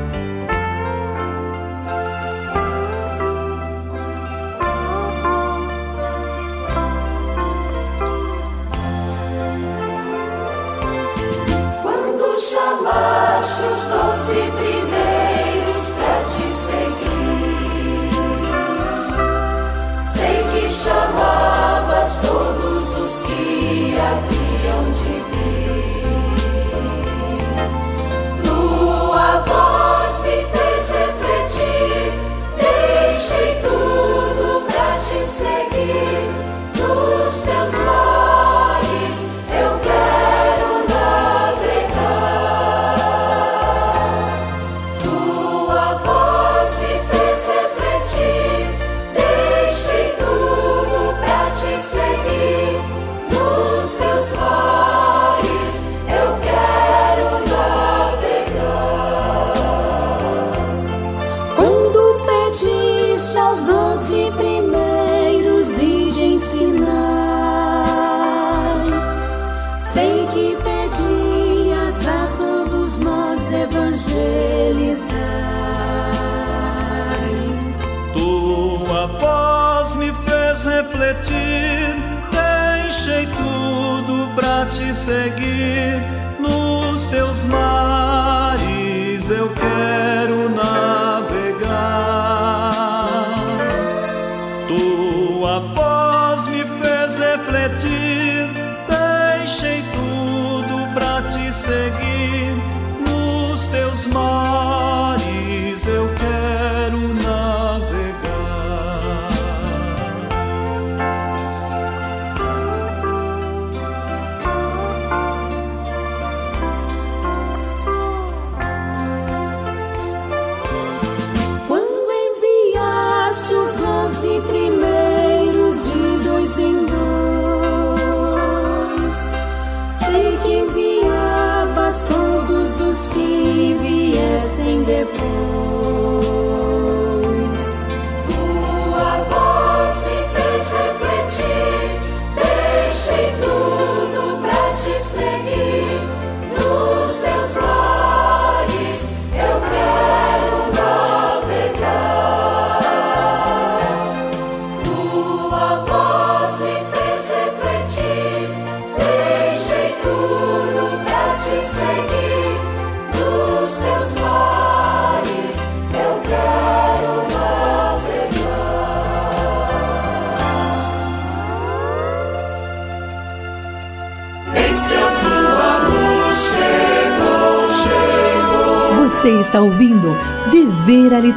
Seguir 85.06 86.02
nos 86.40 87.06
teus 87.06 87.44
mares, 87.44 89.30
eu 89.30 89.48
quero 89.50 90.48
navegar. 90.48 91.15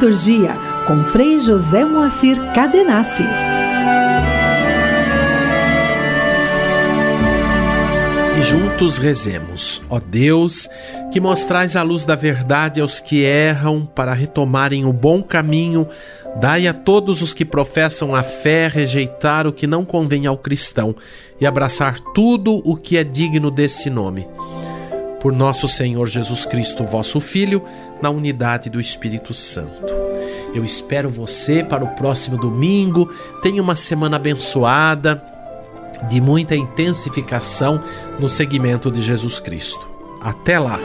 Liturgia 0.00 0.56
com 0.86 1.04
Frei 1.04 1.38
José 1.40 1.84
Moacir 1.84 2.38
Cadenassi. 2.54 3.22
E 8.38 8.42
juntos 8.42 8.96
rezemos, 8.96 9.82
ó 9.90 10.00
Deus, 10.00 10.70
que 11.12 11.20
mostrais 11.20 11.76
a 11.76 11.82
luz 11.82 12.06
da 12.06 12.16
verdade 12.16 12.80
aos 12.80 12.98
que 12.98 13.22
erram 13.22 13.84
para 13.84 14.14
retomarem 14.14 14.86
o 14.86 14.92
bom 14.92 15.22
caminho, 15.22 15.86
dai 16.40 16.66
a 16.66 16.72
todos 16.72 17.20
os 17.20 17.34
que 17.34 17.44
professam 17.44 18.14
a 18.14 18.22
fé 18.22 18.68
rejeitar 18.68 19.46
o 19.46 19.52
que 19.52 19.66
não 19.66 19.84
convém 19.84 20.26
ao 20.26 20.38
cristão 20.38 20.96
e 21.38 21.44
abraçar 21.44 22.00
tudo 22.14 22.62
o 22.64 22.74
que 22.74 22.96
é 22.96 23.04
digno 23.04 23.50
desse 23.50 23.90
nome 23.90 24.26
por 25.20 25.32
nosso 25.32 25.68
Senhor 25.68 26.06
Jesus 26.06 26.46
Cristo, 26.46 26.82
vosso 26.82 27.20
Filho, 27.20 27.62
na 28.02 28.10
unidade 28.10 28.70
do 28.70 28.80
Espírito 28.80 29.32
Santo. 29.32 29.92
Eu 30.54 30.64
espero 30.64 31.08
você 31.08 31.62
para 31.62 31.84
o 31.84 31.94
próximo 31.94 32.36
domingo. 32.36 33.12
Tenha 33.42 33.62
uma 33.62 33.76
semana 33.76 34.16
abençoada, 34.16 35.22
de 36.08 36.20
muita 36.20 36.56
intensificação 36.56 37.80
no 38.18 38.28
seguimento 38.28 38.90
de 38.90 39.00
Jesus 39.00 39.38
Cristo. 39.38 39.88
Até 40.20 40.58
lá! 40.58 40.78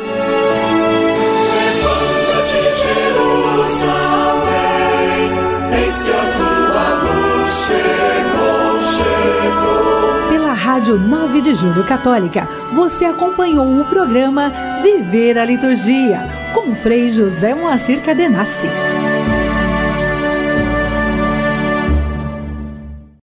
Rádio 10.76 11.00
9 11.00 11.42
de 11.42 11.56
Julho 11.56 11.86
Católica, 11.86 12.50
você 12.74 13.06
acompanhou 13.06 13.80
o 13.80 13.86
programa 13.86 14.52
Viver 14.84 15.38
a 15.38 15.46
Liturgia, 15.46 16.20
com 16.54 16.76
Frei 16.76 17.10
José 17.10 17.54
Moacir 17.54 18.02
Cadenassi. 18.02 18.68